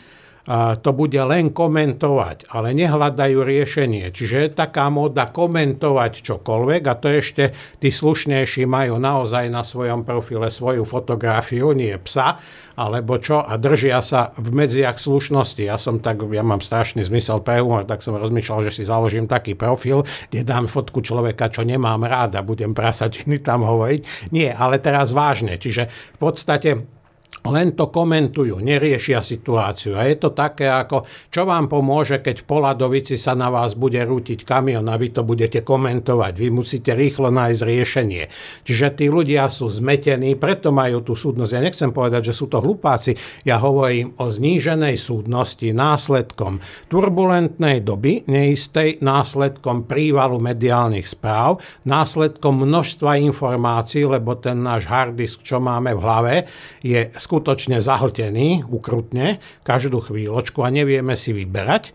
to 0.81 0.91
bude 0.97 1.21
len 1.29 1.53
komentovať, 1.53 2.49
ale 2.49 2.73
nehľadajú 2.73 3.39
riešenie. 3.45 4.09
Čiže 4.09 4.37
je 4.49 4.57
taká 4.57 4.89
móda 4.89 5.29
komentovať 5.29 6.25
čokoľvek 6.25 6.83
a 6.89 6.95
to 6.97 7.09
ešte 7.13 7.53
tí 7.77 7.93
slušnejší 7.93 8.65
majú 8.65 8.97
naozaj 8.97 9.53
na 9.53 9.61
svojom 9.61 10.09
profile 10.09 10.49
svoju 10.49 10.89
fotografiu, 10.89 11.77
nie 11.77 11.93
psa, 12.01 12.41
alebo 12.79 13.21
čo, 13.21 13.45
a 13.45 13.61
držia 13.61 14.01
sa 14.01 14.33
v 14.41 14.55
medziach 14.55 14.97
slušnosti. 14.97 15.69
Ja 15.69 15.77
som 15.77 16.01
tak, 16.01 16.25
ja 16.25 16.47
mám 16.47 16.65
strašný 16.65 17.05
zmysel 17.05 17.45
pre 17.45 17.61
humor, 17.61 17.85
tak 17.85 18.01
som 18.01 18.17
rozmýšľal, 18.17 18.71
že 18.71 18.81
si 18.81 18.89
založím 18.89 19.29
taký 19.29 19.53
profil, 19.53 20.09
kde 20.33 20.47
dám 20.49 20.71
fotku 20.71 21.05
človeka, 21.05 21.53
čo 21.53 21.67
nemám 21.67 22.07
rád 22.07 22.39
a 22.39 22.47
budem 22.47 22.73
prasačiny 22.73 23.43
tam 23.45 23.67
hovoriť. 23.67 24.33
Nie, 24.33 24.55
ale 24.55 24.81
teraz 24.81 25.13
vážne. 25.13 25.59
Čiže 25.59 25.91
v 26.17 26.19
podstate 26.23 26.98
len 27.47 27.79
to 27.79 27.87
komentujú, 27.95 28.59
neriešia 28.59 29.23
situáciu. 29.23 29.95
A 29.95 30.11
je 30.11 30.19
to 30.19 30.35
také 30.35 30.67
ako, 30.67 31.07
čo 31.31 31.47
vám 31.47 31.71
pomôže, 31.71 32.19
keď 32.19 32.43
v 32.43 32.49
Poladovici 32.51 33.15
sa 33.15 33.39
na 33.39 33.47
vás 33.47 33.79
bude 33.79 34.03
rútiť 34.03 34.43
kamion 34.43 34.83
a 34.91 34.99
vy 34.99 35.15
to 35.15 35.23
budete 35.23 35.63
komentovať. 35.63 36.35
Vy 36.35 36.49
musíte 36.51 36.99
rýchlo 36.99 37.31
nájsť 37.31 37.61
riešenie. 37.63 38.25
Čiže 38.67 38.87
tí 38.99 39.07
ľudia 39.07 39.47
sú 39.47 39.71
zmetení, 39.71 40.35
preto 40.35 40.75
majú 40.75 41.07
tú 41.07 41.15
súdnosť. 41.15 41.53
Ja 41.55 41.63
nechcem 41.63 41.91
povedať, 41.95 42.35
že 42.35 42.37
sú 42.37 42.51
to 42.51 42.59
hlupáci. 42.59 43.15
Ja 43.47 43.63
hovorím 43.63 44.19
o 44.19 44.27
zníženej 44.35 44.99
súdnosti 44.99 45.71
následkom 45.71 46.59
turbulentnej 46.91 47.87
doby, 47.87 48.27
neistej, 48.27 48.99
následkom 48.99 49.87
prívalu 49.87 50.43
mediálnych 50.43 51.07
správ, 51.07 51.63
následkom 51.87 52.67
množstva 52.67 53.21
informácií, 53.23 54.03
lebo 54.03 54.35
ten 54.35 54.59
náš 54.59 54.91
harddisk, 54.91 55.47
čo 55.47 55.63
máme 55.63 55.95
v 55.95 56.03
hlave, 56.03 56.35
je 56.83 57.07
skutočne 57.29 57.85
zahltený, 57.85 58.65
ukrutne, 58.65 59.37
každú 59.61 60.01
chvíľočku 60.01 60.65
a 60.65 60.73
nevieme 60.73 61.13
si 61.13 61.37
vyberať. 61.37 61.93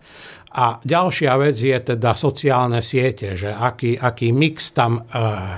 A 0.53 0.77
ďalšia 0.85 1.33
vec 1.41 1.57
je 1.57 1.73
teda 1.73 2.13
sociálne 2.13 2.85
siete, 2.85 3.33
že 3.33 3.49
aký, 3.49 3.97
aký 3.97 4.29
mix 4.29 4.69
tam 4.69 5.01
e, 5.01 5.03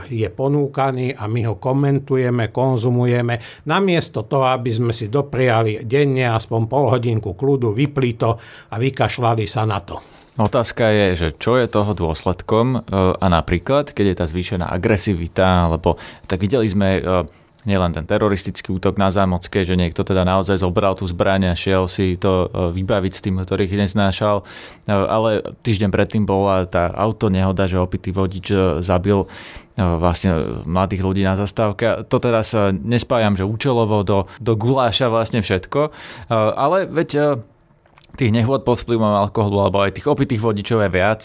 je 0.07 0.31
ponúkaný 0.31 1.19
a 1.19 1.27
my 1.27 1.51
ho 1.51 1.59
komentujeme, 1.59 2.47
konzumujeme, 2.47 3.67
namiesto 3.67 4.23
toho, 4.23 4.47
aby 4.55 4.71
sme 4.71 4.95
si 4.95 5.11
dopriali 5.11 5.83
denne 5.83 6.31
aspoň 6.31 6.61
pol 6.71 6.95
hodinku 6.95 7.35
kľudu, 7.35 7.75
vypli 7.75 8.15
to 8.15 8.39
a 8.71 8.75
vykašľali 8.79 9.43
sa 9.43 9.67
na 9.67 9.83
to. 9.83 9.99
Otázka 10.39 10.87
je, 10.87 11.07
že 11.15 11.27
čo 11.43 11.59
je 11.59 11.67
toho 11.67 11.91
dôsledkom 11.91 12.67
e, 12.75 12.79
a 13.19 13.25
napríklad, 13.27 13.91
keď 13.91 14.05
je 14.07 14.15
tá 14.15 14.25
zvýšená 14.31 14.71
agresivita, 14.71 15.67
alebo 15.67 15.99
tak 16.23 16.39
videli 16.39 16.71
sme 16.71 16.89
e, 16.95 17.01
nielen 17.65 17.91
ten 17.91 18.05
teroristický 18.05 18.77
útok 18.77 18.95
na 19.01 19.09
Zámocké, 19.09 19.65
že 19.65 19.75
niekto 19.77 20.05
teda 20.05 20.23
naozaj 20.23 20.61
zobral 20.61 20.93
tú 20.93 21.09
zbraň 21.09 21.51
a 21.51 21.57
šiel 21.57 21.89
si 21.89 22.15
to 22.15 22.47
e, 22.47 22.71
vybaviť 22.77 23.13
s 23.13 23.23
tým, 23.25 23.35
ktorých 23.41 23.73
neznášal. 23.75 24.41
E, 24.41 24.93
ale 24.93 25.41
týždeň 25.65 25.89
predtým 25.89 26.23
bola 26.23 26.69
tá 26.69 26.93
auto 26.93 27.33
nehoda, 27.33 27.65
že 27.65 27.81
opitý 27.81 28.13
vodič 28.13 28.53
e, 28.53 28.79
zabil 28.85 29.27
vlastne 29.75 30.63
mladých 30.63 31.03
ľudí 31.03 31.27
na 31.27 31.35
zastávke. 31.35 32.07
To 32.07 32.17
sa 32.47 32.71
nespájam, 32.71 33.35
že 33.35 33.43
účelovo 33.43 34.07
do, 34.07 34.23
do 34.39 34.55
guláša 34.55 35.11
vlastne 35.11 35.43
všetko, 35.43 35.91
ale 36.31 36.87
veď 36.87 37.43
tých 38.15 38.31
nehôd 38.31 38.63
pod 38.63 38.79
vplyvom 38.79 39.27
alkoholu 39.27 39.67
alebo 39.67 39.83
aj 39.83 39.99
tých 39.99 40.07
opitých 40.07 40.39
vodičov 40.39 40.79
je 40.79 40.89
viac 40.95 41.21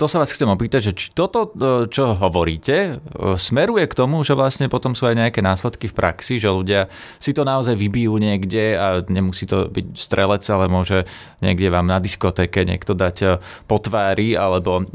to 0.00 0.08
sa 0.08 0.16
vás 0.16 0.32
chcem 0.32 0.48
opýtať, 0.48 0.80
že 0.88 0.92
či 0.96 1.06
toto, 1.12 1.52
e, 1.52 1.84
čo 1.92 2.16
hovoríte, 2.16 2.76
e, 2.96 3.36
smeruje 3.36 3.84
k 3.84 3.92
tomu, 3.92 4.24
že 4.24 4.32
vlastne 4.32 4.72
potom 4.72 4.96
sú 4.96 5.04
aj 5.04 5.20
nejaké 5.20 5.44
následky 5.44 5.92
v 5.92 5.96
praxi, 6.00 6.40
že 6.40 6.48
ľudia 6.48 6.88
si 7.20 7.36
to 7.36 7.44
naozaj 7.44 7.76
vybijú 7.76 8.16
niekde 8.16 8.80
a 8.80 9.04
nemusí 9.04 9.44
to 9.44 9.68
byť 9.68 9.86
strelec, 10.00 10.40
ale 10.48 10.72
môže 10.72 11.04
niekde 11.44 11.68
vám 11.68 11.84
na 11.84 12.00
diskotéke 12.00 12.64
niekto 12.64 12.96
dať 12.96 13.16
e, 13.20 13.26
po 13.68 13.76
tvári, 13.76 14.32
alebo 14.32 14.88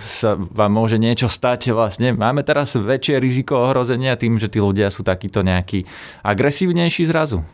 sa 0.00 0.34
vám 0.34 0.72
môže 0.72 0.96
niečo 0.96 1.28
stať 1.28 1.76
vlastne. 1.76 2.16
Máme 2.16 2.40
teraz 2.40 2.74
väčšie 2.74 3.20
riziko 3.20 3.68
ohrozenia 3.68 4.16
tým, 4.16 4.40
že 4.40 4.48
tí 4.48 4.58
ľudia 4.58 4.88
sú 4.88 5.04
takíto 5.04 5.44
nejakí 5.44 5.84
agresívnejší 6.24 7.04
zrazu? 7.06 7.44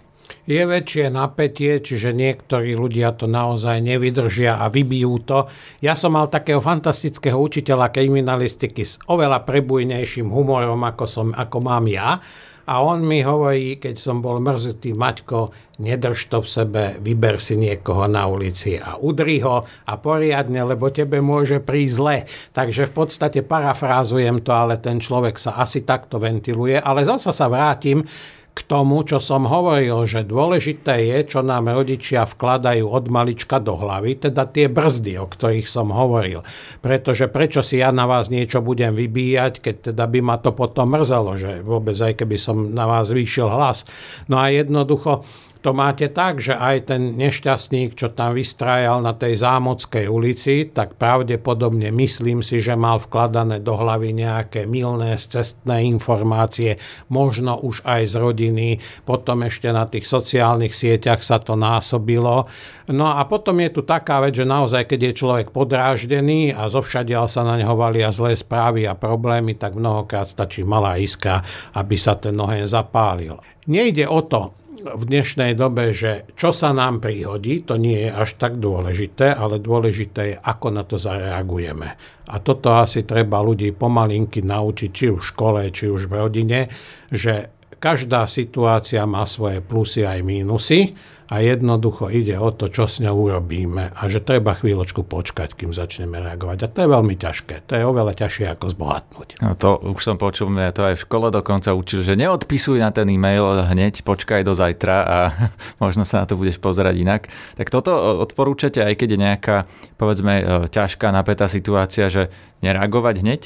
Je 0.43 0.63
väčšie 0.63 1.15
napätie, 1.15 1.79
čiže 1.79 2.11
niektorí 2.11 2.75
ľudia 2.75 3.15
to 3.15 3.31
naozaj 3.31 3.79
nevydržia 3.79 4.59
a 4.59 4.67
vybijú 4.67 5.15
to. 5.23 5.39
Ja 5.79 5.95
som 5.95 6.19
mal 6.19 6.27
takého 6.27 6.59
fantastického 6.59 7.39
učiteľa 7.39 7.95
kriminalistiky 7.95 8.83
s 8.83 8.99
oveľa 9.07 9.47
prebujnejším 9.47 10.27
humorom, 10.27 10.83
ako, 10.83 11.05
som, 11.07 11.27
ako 11.31 11.59
mám 11.63 11.87
ja. 11.87 12.19
A 12.63 12.79
on 12.79 13.03
mi 13.03 13.27
hovorí, 13.27 13.75
keď 13.83 13.99
som 13.99 14.23
bol 14.23 14.39
mrzutý, 14.39 14.95
Maťko, 14.95 15.51
nedrž 15.83 16.31
to 16.31 16.39
v 16.47 16.49
sebe, 16.49 16.83
vyber 17.03 17.43
si 17.43 17.59
niekoho 17.59 18.07
na 18.07 18.31
ulici 18.31 18.79
a 18.79 18.95
udri 19.03 19.43
ho 19.43 19.67
a 19.67 19.93
poriadne, 19.99 20.63
lebo 20.63 20.87
tebe 20.95 21.19
môže 21.19 21.59
prísť 21.59 21.95
zle. 21.99 22.17
Takže 22.55 22.87
v 22.87 22.93
podstate 22.95 23.43
parafrázujem 23.43 24.47
to, 24.47 24.55
ale 24.55 24.79
ten 24.79 25.03
človek 25.03 25.43
sa 25.43 25.59
asi 25.59 25.83
takto 25.83 26.23
ventiluje. 26.23 26.79
Ale 26.79 27.03
zasa 27.03 27.35
sa 27.35 27.51
vrátim 27.51 28.07
k 28.53 28.61
tomu, 28.69 29.01
čo 29.01 29.17
som 29.17 29.49
hovoril, 29.49 30.05
že 30.05 30.29
dôležité 30.29 31.09
je, 31.09 31.19
čo 31.25 31.41
nám 31.41 31.73
rodičia 31.73 32.29
vkladajú 32.29 32.85
od 32.85 33.09
malička 33.09 33.57
do 33.57 33.81
hlavy, 33.81 34.29
teda 34.29 34.45
tie 34.45 34.69
brzdy, 34.69 35.17
o 35.17 35.25
ktorých 35.25 35.65
som 35.65 35.89
hovoril. 35.89 36.45
Pretože 36.85 37.33
prečo 37.33 37.65
si 37.65 37.81
ja 37.81 37.89
na 37.97 38.05
vás 38.05 38.29
niečo 38.29 38.61
budem 38.61 38.93
vybíjať, 38.93 39.53
keď 39.65 39.75
teda 39.93 40.05
by 40.05 40.21
ma 40.21 40.37
to 40.37 40.53
potom 40.53 40.93
mrzelo, 40.93 41.41
že 41.41 41.65
vôbec 41.65 41.97
aj 41.97 42.13
keby 42.21 42.37
som 42.37 42.77
na 42.77 42.85
vás 42.85 43.09
zvýšil 43.09 43.49
hlas. 43.49 43.89
No 44.29 44.37
a 44.37 44.53
jednoducho 44.53 45.25
to 45.63 45.71
máte 45.71 46.11
tak, 46.11 46.43
že 46.43 46.59
aj 46.59 46.91
ten 46.91 47.15
nešťastník, 47.15 47.95
čo 47.95 48.11
tam 48.11 48.35
vystrájal 48.35 48.99
na 48.99 49.15
tej 49.15 49.39
Zámockej 49.39 50.11
ulici, 50.11 50.67
tak 50.67 50.99
pravdepodobne 50.99 51.95
myslím 51.95 52.43
si, 52.43 52.59
že 52.59 52.75
mal 52.75 52.99
vkladané 52.99 53.63
do 53.63 53.79
hlavy 53.79 54.11
nejaké 54.11 54.67
milné 54.67 55.15
cestné 55.15 55.87
informácie, 55.87 56.83
možno 57.07 57.63
už 57.63 57.87
aj 57.87 58.03
z 58.11 58.15
rodiny, 58.19 58.69
potom 59.07 59.47
ešte 59.47 59.71
na 59.71 59.87
tých 59.87 60.11
sociálnych 60.11 60.75
sieťach 60.75 61.23
sa 61.23 61.39
to 61.39 61.55
násobilo. 61.55 62.51
No 62.91 63.15
a 63.15 63.23
potom 63.31 63.63
je 63.63 63.71
tu 63.71 63.87
taká 63.87 64.19
vec, 64.19 64.35
že 64.35 64.43
naozaj, 64.43 64.91
keď 64.91 65.15
je 65.15 65.19
človek 65.23 65.55
podráždený 65.55 66.59
a 66.59 66.67
zovšadiaľ 66.67 67.31
sa 67.31 67.47
na 67.47 67.55
neho 67.55 67.79
valia 67.79 68.11
zlé 68.11 68.35
správy 68.35 68.91
a 68.91 68.99
problémy, 68.99 69.55
tak 69.55 69.79
mnohokrát 69.79 70.27
stačí 70.27 70.67
malá 70.67 70.99
iska, 70.99 71.47
aby 71.79 71.95
sa 71.95 72.19
ten 72.19 72.35
oheň 72.35 72.67
zapálil. 72.67 73.39
Nejde 73.71 74.11
o 74.11 74.27
to, 74.27 74.59
v 74.83 75.03
dnešnej 75.07 75.55
dobe, 75.55 75.95
že 75.95 76.27
čo 76.35 76.51
sa 76.51 76.75
nám 76.75 76.99
prihodí, 76.99 77.63
to 77.63 77.79
nie 77.79 78.07
je 78.07 78.11
až 78.11 78.35
tak 78.37 78.59
dôležité, 78.59 79.31
ale 79.31 79.63
dôležité 79.63 80.23
je, 80.35 80.37
ako 80.37 80.69
na 80.75 80.83
to 80.83 80.99
zareagujeme. 80.99 81.89
A 82.27 82.37
toto 82.43 82.75
asi 82.75 83.07
treba 83.07 83.39
ľudí 83.39 83.71
pomalinky 83.71 84.43
naučiť, 84.43 84.91
či 84.91 85.07
už 85.15 85.23
v 85.23 85.31
škole, 85.31 85.61
či 85.71 85.87
už 85.87 86.11
v 86.11 86.15
rodine, 86.19 86.61
že 87.09 87.62
každá 87.79 88.29
situácia 88.29 89.05
má 89.09 89.25
svoje 89.25 89.63
plusy 89.65 90.05
aj 90.05 90.21
mínusy 90.25 90.93
a 91.33 91.41
jednoducho 91.41 92.13
ide 92.13 92.37
o 92.37 92.53
to, 92.53 92.69
čo 92.69 92.85
s 92.85 93.01
ňou 93.01 93.33
urobíme 93.33 93.89
a 93.97 94.03
že 94.13 94.21
treba 94.21 94.53
chvíľočku 94.53 95.09
počkať, 95.09 95.57
kým 95.57 95.73
začneme 95.73 96.21
reagovať. 96.21 96.59
A 96.61 96.69
to 96.69 96.79
je 96.85 96.89
veľmi 96.93 97.17
ťažké. 97.17 97.65
To 97.65 97.73
je 97.73 97.89
oveľa 97.89 98.13
ťažšie 98.21 98.53
ako 98.53 98.67
zbohatnúť. 98.77 99.29
No 99.41 99.57
to 99.57 99.81
už 99.81 100.05
som 100.05 100.21
počul, 100.21 100.53
mňa 100.53 100.77
to 100.77 100.93
aj 100.93 101.01
v 101.01 101.05
škole 101.09 101.33
dokonca 101.33 101.73
učil, 101.73 102.05
že 102.05 102.21
neodpisuj 102.21 102.85
na 102.85 102.93
ten 102.93 103.09
e-mail 103.09 103.65
hneď, 103.65 104.05
počkaj 104.05 104.45
do 104.45 104.53
zajtra 104.53 104.97
a 105.09 105.19
možno 105.83 106.05
sa 106.05 106.21
na 106.21 106.29
to 106.29 106.37
budeš 106.37 106.61
pozerať 106.61 107.01
inak. 107.01 107.33
Tak 107.57 107.73
toto 107.73 107.97
odporúčate, 108.21 108.85
aj 108.85 108.93
keď 109.01 109.09
je 109.17 109.19
nejaká, 109.25 109.57
povedzme, 109.97 110.35
e, 110.37 110.45
ťažká, 110.69 111.09
napätá 111.09 111.49
situácia, 111.49 112.13
že 112.13 112.29
nereagovať 112.61 113.25
hneď? 113.25 113.41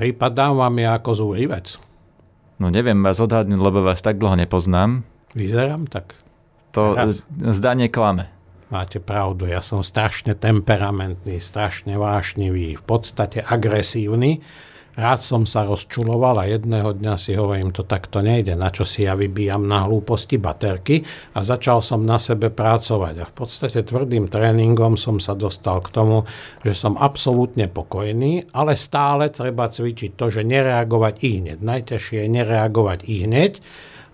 Prípadám 0.00 0.56
vám 0.56 0.76
ja 0.80 0.96
ako 0.96 1.12
zúrivec. 1.12 1.76
No 2.56 2.72
neviem 2.72 3.00
vás 3.04 3.20
odhadnúť, 3.20 3.60
lebo 3.60 3.84
vás 3.84 4.00
tak 4.00 4.16
dlho 4.16 4.36
nepoznám. 4.40 5.04
Vyzerám 5.36 5.84
tak. 5.88 6.16
To 6.72 6.96
Teraz. 6.96 7.24
zdanie 7.56 7.92
klame. 7.92 8.32
Máte 8.66 8.98
pravdu, 8.98 9.46
ja 9.46 9.62
som 9.62 9.86
strašne 9.86 10.34
temperamentný, 10.34 11.38
strašne 11.38 11.94
vášnivý, 11.94 12.74
v 12.74 12.84
podstate 12.84 13.38
agresívny 13.44 14.42
rád 14.96 15.20
som 15.20 15.44
sa 15.44 15.68
rozčuloval 15.68 16.40
a 16.40 16.48
jedného 16.48 16.96
dňa 16.96 17.14
si 17.20 17.36
hovorím, 17.36 17.70
to 17.70 17.84
takto 17.84 18.24
nejde, 18.24 18.56
na 18.56 18.72
čo 18.72 18.88
si 18.88 19.04
ja 19.04 19.12
vybíjam 19.12 19.68
na 19.68 19.84
hlúposti 19.84 20.40
baterky 20.40 21.04
a 21.36 21.44
začal 21.44 21.84
som 21.84 22.02
na 22.02 22.16
sebe 22.16 22.48
pracovať. 22.48 23.14
A 23.20 23.28
v 23.28 23.34
podstate 23.36 23.84
tvrdým 23.84 24.32
tréningom 24.32 24.96
som 24.96 25.20
sa 25.20 25.36
dostal 25.36 25.84
k 25.84 25.92
tomu, 25.92 26.24
že 26.64 26.72
som 26.72 26.96
absolútne 26.96 27.68
pokojný, 27.68 28.48
ale 28.56 28.74
stále 28.80 29.28
treba 29.28 29.68
cvičiť 29.68 30.16
to, 30.16 30.32
že 30.32 30.42
nereagovať 30.42 31.14
i 31.22 31.30
hneď. 31.44 31.58
Najťažšie 31.60 32.18
je 32.24 32.28
nereagovať 32.32 32.98
i 33.04 33.14
hneď, 33.28 33.52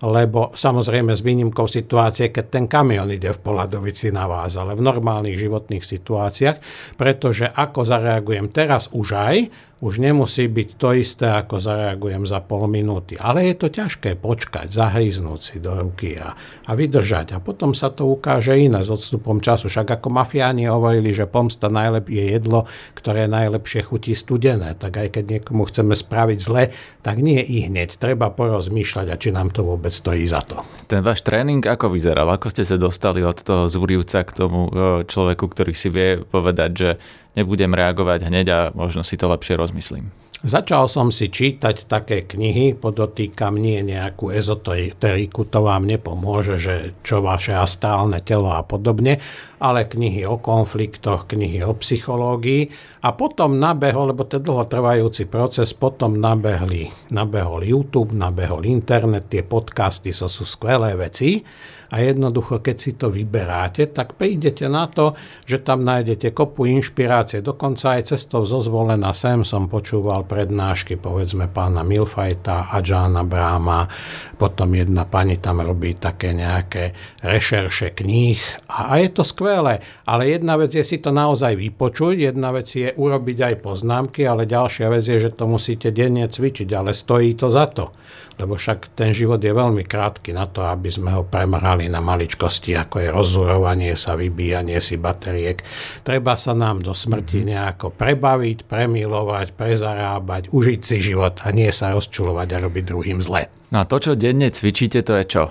lebo 0.03 0.51
samozrejme 0.51 1.15
s 1.15 1.23
výnimkou 1.23 1.63
situácie, 1.63 2.27
keď 2.35 2.45
ten 2.51 2.65
kamion 2.67 3.07
ide 3.07 3.31
v 3.31 3.39
Poladovici 3.39 4.11
na 4.11 4.27
vás, 4.27 4.59
ale 4.59 4.75
v 4.75 4.83
normálnych 4.83 5.39
životných 5.39 5.79
situáciách, 5.79 6.57
pretože 6.99 7.47
ako 7.47 7.87
zareagujem 7.87 8.51
teraz 8.51 8.91
už 8.91 9.15
aj, 9.15 9.37
už 9.83 9.99
nemusí 9.99 10.47
byť 10.47 10.79
to 10.79 10.95
isté, 10.95 11.27
ako 11.27 11.59
zareagujem 11.59 12.23
za 12.23 12.39
pol 12.39 12.71
minúty. 12.71 13.19
Ale 13.19 13.43
je 13.51 13.55
to 13.59 13.67
ťažké 13.67 14.15
počkať, 14.15 14.71
zahryznúť 14.71 15.39
si 15.43 15.57
do 15.59 15.75
ruky 15.75 16.15
a, 16.15 16.39
a 16.39 16.71
vydržať. 16.71 17.35
A 17.35 17.43
potom 17.43 17.75
sa 17.75 17.91
to 17.91 18.07
ukáže 18.07 18.55
iné 18.55 18.79
s 18.79 18.87
odstupom 18.87 19.43
času. 19.43 19.67
Však 19.67 19.99
ako 19.99 20.07
mafiáni 20.07 20.71
hovorili, 20.71 21.11
že 21.11 21.27
pomsta 21.27 21.67
najlepšie 21.67 22.15
je 22.15 22.25
jedlo, 22.39 22.63
ktoré 22.95 23.27
najlepšie 23.27 23.83
chutí 23.83 24.15
studené. 24.15 24.79
Tak 24.79 25.03
aj 25.03 25.19
keď 25.19 25.23
niekomu 25.39 25.67
chceme 25.67 25.99
spraviť 25.99 26.39
zle, 26.39 26.71
tak 27.03 27.19
nie 27.19 27.43
i 27.43 27.67
hneď. 27.67 27.99
Treba 27.99 28.31
porozmýšľať, 28.31 29.11
a 29.11 29.19
či 29.19 29.35
nám 29.35 29.51
to 29.51 29.67
vôbec 29.67 29.91
stojí 29.91 30.23
za 30.23 30.39
to. 30.47 30.63
Ten 30.87 31.03
váš 31.03 31.27
tréning 31.27 31.59
ako 31.59 31.91
vyzeral? 31.91 32.31
Ako 32.31 32.55
ste 32.55 32.63
sa 32.63 32.79
dostali 32.79 33.19
od 33.19 33.35
toho 33.43 33.67
zúrivca 33.67 34.23
k 34.23 34.31
tomu 34.31 34.71
e, 34.71 35.03
človeku, 35.03 35.51
ktorý 35.51 35.73
si 35.75 35.91
vie 35.91 36.23
povedať, 36.23 36.71
že 36.71 36.89
nebudem 37.33 37.73
reagovať 37.73 38.29
hneď 38.29 38.47
a 38.49 38.59
možno 38.73 39.01
si 39.01 39.17
to 39.17 39.29
lepšie 39.29 39.57
rozmyslím. 39.57 40.09
Začal 40.43 40.91
som 40.91 41.07
si 41.07 41.31
čítať 41.31 41.87
také 41.87 42.27
knihy, 42.27 42.75
podotýkam 42.75 43.55
nie 43.55 43.79
nejakú 43.79 44.27
ezoteriku, 44.27 45.47
to 45.47 45.63
vám 45.63 45.87
nepomôže, 45.87 46.59
že 46.59 46.75
čo 46.99 47.23
vaše 47.23 47.55
astrálne 47.55 48.19
telo 48.19 48.51
a 48.51 48.59
podobne, 48.59 49.23
ale 49.63 49.87
knihy 49.87 50.27
o 50.27 50.35
konfliktoch, 50.43 51.31
knihy 51.31 51.63
o 51.63 51.71
psychológii 51.79 52.67
a 53.07 53.15
potom 53.15 53.55
nabehol, 53.55 54.11
lebo 54.11 54.27
to 54.27 54.35
je 54.35 54.43
dlhotrvajúci 54.43 55.31
proces, 55.31 55.71
potom 55.71 56.19
nabehli, 56.19 56.91
nabehol 57.15 57.63
YouTube, 57.63 58.11
nabehol 58.11 58.67
internet, 58.67 59.31
tie 59.31 59.47
podcasty 59.47 60.11
so 60.11 60.27
sú 60.27 60.43
skvelé 60.43 60.91
veci 60.99 61.39
a 61.93 62.01
jednoducho, 62.01 62.57
keď 62.57 62.77
si 62.81 62.97
to 62.97 63.13
vyberáte, 63.13 63.93
tak 63.93 64.17
prídete 64.17 64.65
na 64.65 64.89
to, 64.89 65.13
že 65.45 65.61
tam 65.61 65.85
nájdete 65.85 66.33
kopu 66.33 66.65
inšpirácie. 66.65 67.45
Dokonca 67.45 68.01
aj 68.01 68.17
cestou 68.17 68.49
zo 68.49 68.65
zvolená 68.65 69.13
sem 69.13 69.45
som 69.45 69.69
počúval 69.69 70.25
prednášky, 70.25 70.97
povedzme 70.97 71.45
pána 71.53 71.85
Milfajta 71.85 72.73
a 72.73 72.81
Džána 72.81 73.21
Bráma, 73.21 73.85
potom 74.41 74.73
jedna 74.73 75.05
pani 75.05 75.37
tam 75.37 75.61
robí 75.61 75.93
také 75.93 76.33
nejaké 76.33 76.97
rešerše 77.21 77.93
kníh 77.93 78.41
a, 78.73 78.97
a 78.97 78.97
je 78.97 79.13
to 79.13 79.21
skvelé. 79.21 79.77
Ale 80.09 80.33
jedna 80.33 80.57
vec 80.57 80.73
je 80.73 80.81
si 80.81 80.97
to 80.97 81.13
naozaj 81.13 81.53
vypočuť, 81.53 82.33
jedna 82.33 82.49
vec 82.49 82.73
je 82.73 82.89
urobiť 82.89 83.53
aj 83.53 83.55
poznámky, 83.61 84.25
ale 84.25 84.49
ďalšia 84.49 84.89
vec 84.89 85.05
je, 85.05 85.29
že 85.29 85.37
to 85.37 85.45
musíte 85.45 85.93
denne 85.93 86.25
cvičiť, 86.25 86.69
ale 86.73 86.97
stojí 86.97 87.37
to 87.37 87.53
za 87.53 87.69
to. 87.69 87.93
Lebo 88.37 88.57
však 88.57 88.97
ten 88.97 89.13
život 89.13 89.41
je 89.41 89.53
veľmi 89.53 89.85
krátky 89.85 90.33
na 90.33 90.45
to, 90.45 90.65
aby 90.65 90.89
sme 90.89 91.09
ho 91.13 91.21
premrhali 91.25 91.89
na 91.89 92.01
maličkosti, 92.01 92.77
ako 92.77 92.95
je 93.01 93.09
rozurovanie 93.09 93.93
sa, 93.93 94.17
vybíjanie 94.17 94.77
si 94.81 94.97
bateriek. 94.97 95.61
Treba 96.01 96.37
sa 96.37 96.53
nám 96.53 96.85
do 96.85 96.93
smrti 96.93 97.41
mhm. 97.41 97.47
nejako 97.49 97.87
prebaviť, 97.93 98.65
premilovať, 98.65 99.47
prezarábať, 99.57 100.53
užiť 100.53 100.81
si 100.81 100.97
život 101.01 101.41
a 101.45 101.53
nie 101.53 101.69
sa 101.73 101.93
rozčulovať 101.93 102.47
a 102.53 102.61
robiť 102.63 102.83
druhým 102.85 103.19
zle. 103.21 103.49
No 103.73 103.81
a 103.81 103.89
to, 103.89 103.97
čo 103.97 104.13
denne 104.13 104.53
cvičíte, 104.53 105.01
to 105.01 105.17
je 105.17 105.25
čo? 105.25 105.43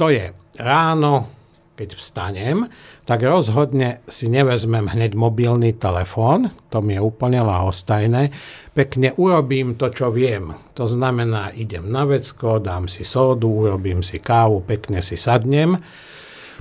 To 0.00 0.08
je 0.08 0.32
ráno, 0.56 1.35
keď 1.76 1.94
vstanem, 1.94 2.66
tak 3.04 3.20
rozhodne 3.22 4.00
si 4.08 4.32
nevezmem 4.32 4.88
hneď 4.88 5.12
mobilný 5.12 5.76
telefón, 5.76 6.50
to 6.72 6.80
mi 6.80 6.96
je 6.96 7.04
úplne 7.04 7.44
lahostajné, 7.44 8.32
pekne 8.72 9.12
urobím 9.20 9.76
to, 9.76 9.92
čo 9.92 10.08
viem. 10.08 10.56
To 10.72 10.88
znamená, 10.88 11.52
idem 11.52 11.92
na 11.92 12.08
vecko, 12.08 12.58
dám 12.58 12.88
si 12.88 13.04
sódu, 13.04 13.68
urobím 13.68 14.00
si 14.00 14.16
kávu, 14.18 14.64
pekne 14.64 15.04
si 15.04 15.20
sadnem, 15.20 15.76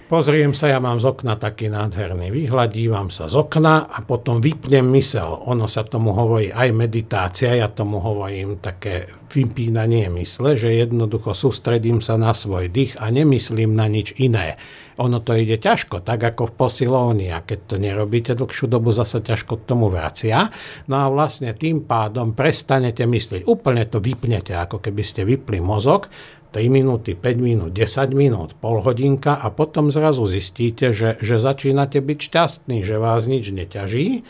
Pozriem 0.06 0.54
sa, 0.54 0.70
ja 0.70 0.78
mám 0.78 1.02
z 1.02 1.10
okna 1.10 1.34
taký 1.34 1.66
nádherný 1.66 2.30
výhľad, 2.30 2.70
dívam 2.70 3.10
sa 3.10 3.26
z 3.26 3.42
okna 3.42 3.90
a 3.90 4.06
potom 4.06 4.38
vypnem 4.38 4.86
mysel. 4.94 5.26
Ono 5.50 5.66
sa 5.66 5.82
tomu 5.82 6.14
hovorí 6.14 6.54
aj 6.54 6.70
meditácia, 6.78 7.58
ja 7.58 7.66
tomu 7.74 7.98
hovorím 7.98 8.62
také 8.62 9.10
vypínanie 9.30 10.08
mysle, 10.14 10.56
že 10.56 10.72
jednoducho 10.72 11.36
sústredím 11.36 12.00
sa 12.00 12.16
na 12.16 12.32
svoj 12.32 12.70
dých 12.72 12.98
a 13.02 13.12
nemyslím 13.12 13.74
na 13.74 13.90
nič 13.90 14.16
iné. 14.22 14.56
Ono 14.96 15.20
to 15.20 15.36
ide 15.36 15.60
ťažko, 15.60 16.06
tak 16.06 16.24
ako 16.24 16.52
v 16.52 16.56
posilóni 16.56 17.28
a 17.34 17.44
keď 17.44 17.60
to 17.68 17.76
nerobíte 17.76 18.32
dlhšiu 18.32 18.72
dobu, 18.72 18.96
zase 18.96 19.20
ťažko 19.20 19.60
k 19.60 19.68
tomu 19.68 19.92
vracia. 19.92 20.48
No 20.88 21.04
a 21.04 21.12
vlastne 21.12 21.52
tým 21.52 21.84
pádom 21.84 22.32
prestanete 22.32 23.04
myslieť, 23.04 23.44
úplne 23.50 23.84
to 23.90 24.00
vypnete, 24.00 24.56
ako 24.56 24.80
keby 24.80 25.04
ste 25.04 25.28
vypli 25.28 25.60
mozog 25.60 26.08
3 26.56 26.72
minúty, 26.72 27.20
5 27.20 27.36
minút, 27.36 27.76
10 27.76 28.16
minút, 28.16 28.56
pol 28.56 28.80
hodinka 28.80 29.36
a 29.36 29.52
potom 29.52 29.92
zrazu 29.92 30.24
zistíte, 30.24 30.96
že, 30.96 31.20
že 31.20 31.36
začínate 31.36 32.00
byť 32.00 32.20
šťastný, 32.32 32.88
že 32.88 32.96
vás 32.96 33.28
nič 33.28 33.52
neťaží. 33.52 34.24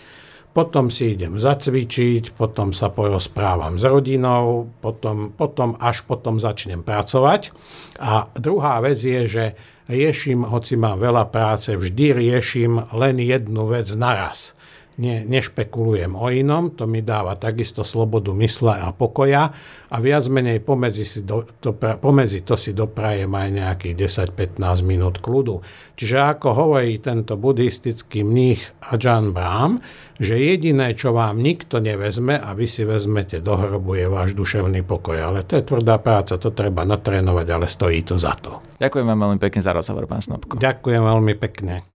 Potom 0.56 0.88
si 0.88 1.20
idem 1.20 1.36
zacvičiť, 1.36 2.32
potom 2.40 2.72
sa 2.72 2.88
porozprávam 2.88 3.76
s 3.76 3.84
rodinou, 3.84 4.72
potom, 4.80 5.36
potom 5.36 5.76
až 5.84 6.08
potom 6.08 6.40
začnem 6.40 6.80
pracovať. 6.80 7.52
A 8.00 8.32
druhá 8.40 8.80
vec 8.80 9.04
je, 9.04 9.28
že 9.28 9.46
riešim, 9.92 10.48
hoci 10.48 10.80
mám 10.80 11.04
veľa 11.04 11.28
práce, 11.28 11.76
vždy 11.76 12.16
riešim 12.16 12.96
len 12.96 13.20
jednu 13.20 13.68
vec 13.68 13.92
naraz 14.00 14.56
ne, 14.98 15.28
nešpekulujem 15.28 16.16
o 16.16 16.28
inom, 16.32 16.72
to 16.72 16.88
mi 16.88 17.04
dáva 17.04 17.36
takisto 17.36 17.84
slobodu 17.84 18.32
mysle 18.34 18.76
a 18.80 18.90
pokoja 18.96 19.52
a 19.92 19.96
viac 20.02 20.28
menej 20.28 20.64
pomedzi, 20.64 21.06
si 21.06 21.20
do, 21.24 21.46
to, 21.60 21.76
pomedzi 21.76 22.42
to 22.42 22.56
si 22.58 22.72
doprajem 22.74 23.32
aj 23.32 23.48
nejakých 23.52 23.96
10-15 24.34 24.60
minút 24.84 25.20
kľudu. 25.22 25.62
Čiže 25.96 26.36
ako 26.36 26.48
hovorí 26.52 27.00
tento 27.00 27.40
buddhistický 27.40 28.26
mních 28.26 28.64
Ajahn 28.92 29.32
Brahm, 29.32 29.80
že 30.20 30.40
jediné, 30.40 30.96
čo 30.96 31.12
vám 31.12 31.40
nikto 31.40 31.84
nevezme 31.84 32.40
a 32.40 32.56
vy 32.56 32.68
si 32.68 32.88
vezmete 32.88 33.44
do 33.44 33.56
hrobu, 33.56 34.00
je 34.00 34.08
váš 34.08 34.32
duševný 34.36 34.84
pokoj. 34.84 35.20
Ale 35.20 35.44
to 35.44 35.60
je 35.60 35.64
tvrdá 35.64 36.00
práca, 36.00 36.40
to 36.40 36.56
treba 36.56 36.88
natrénovať, 36.88 37.48
ale 37.52 37.68
stojí 37.68 38.04
to 38.04 38.16
za 38.16 38.36
to. 38.40 38.64
Ďakujem 38.80 39.06
vám 39.08 39.20
veľmi 39.28 39.40
pekne 39.40 39.62
za 39.64 39.72
rozhovor, 39.72 40.08
pán 40.08 40.24
Snopko. 40.24 40.60
Ďakujem 40.60 41.04
veľmi 41.04 41.34
pekne. 41.40 41.88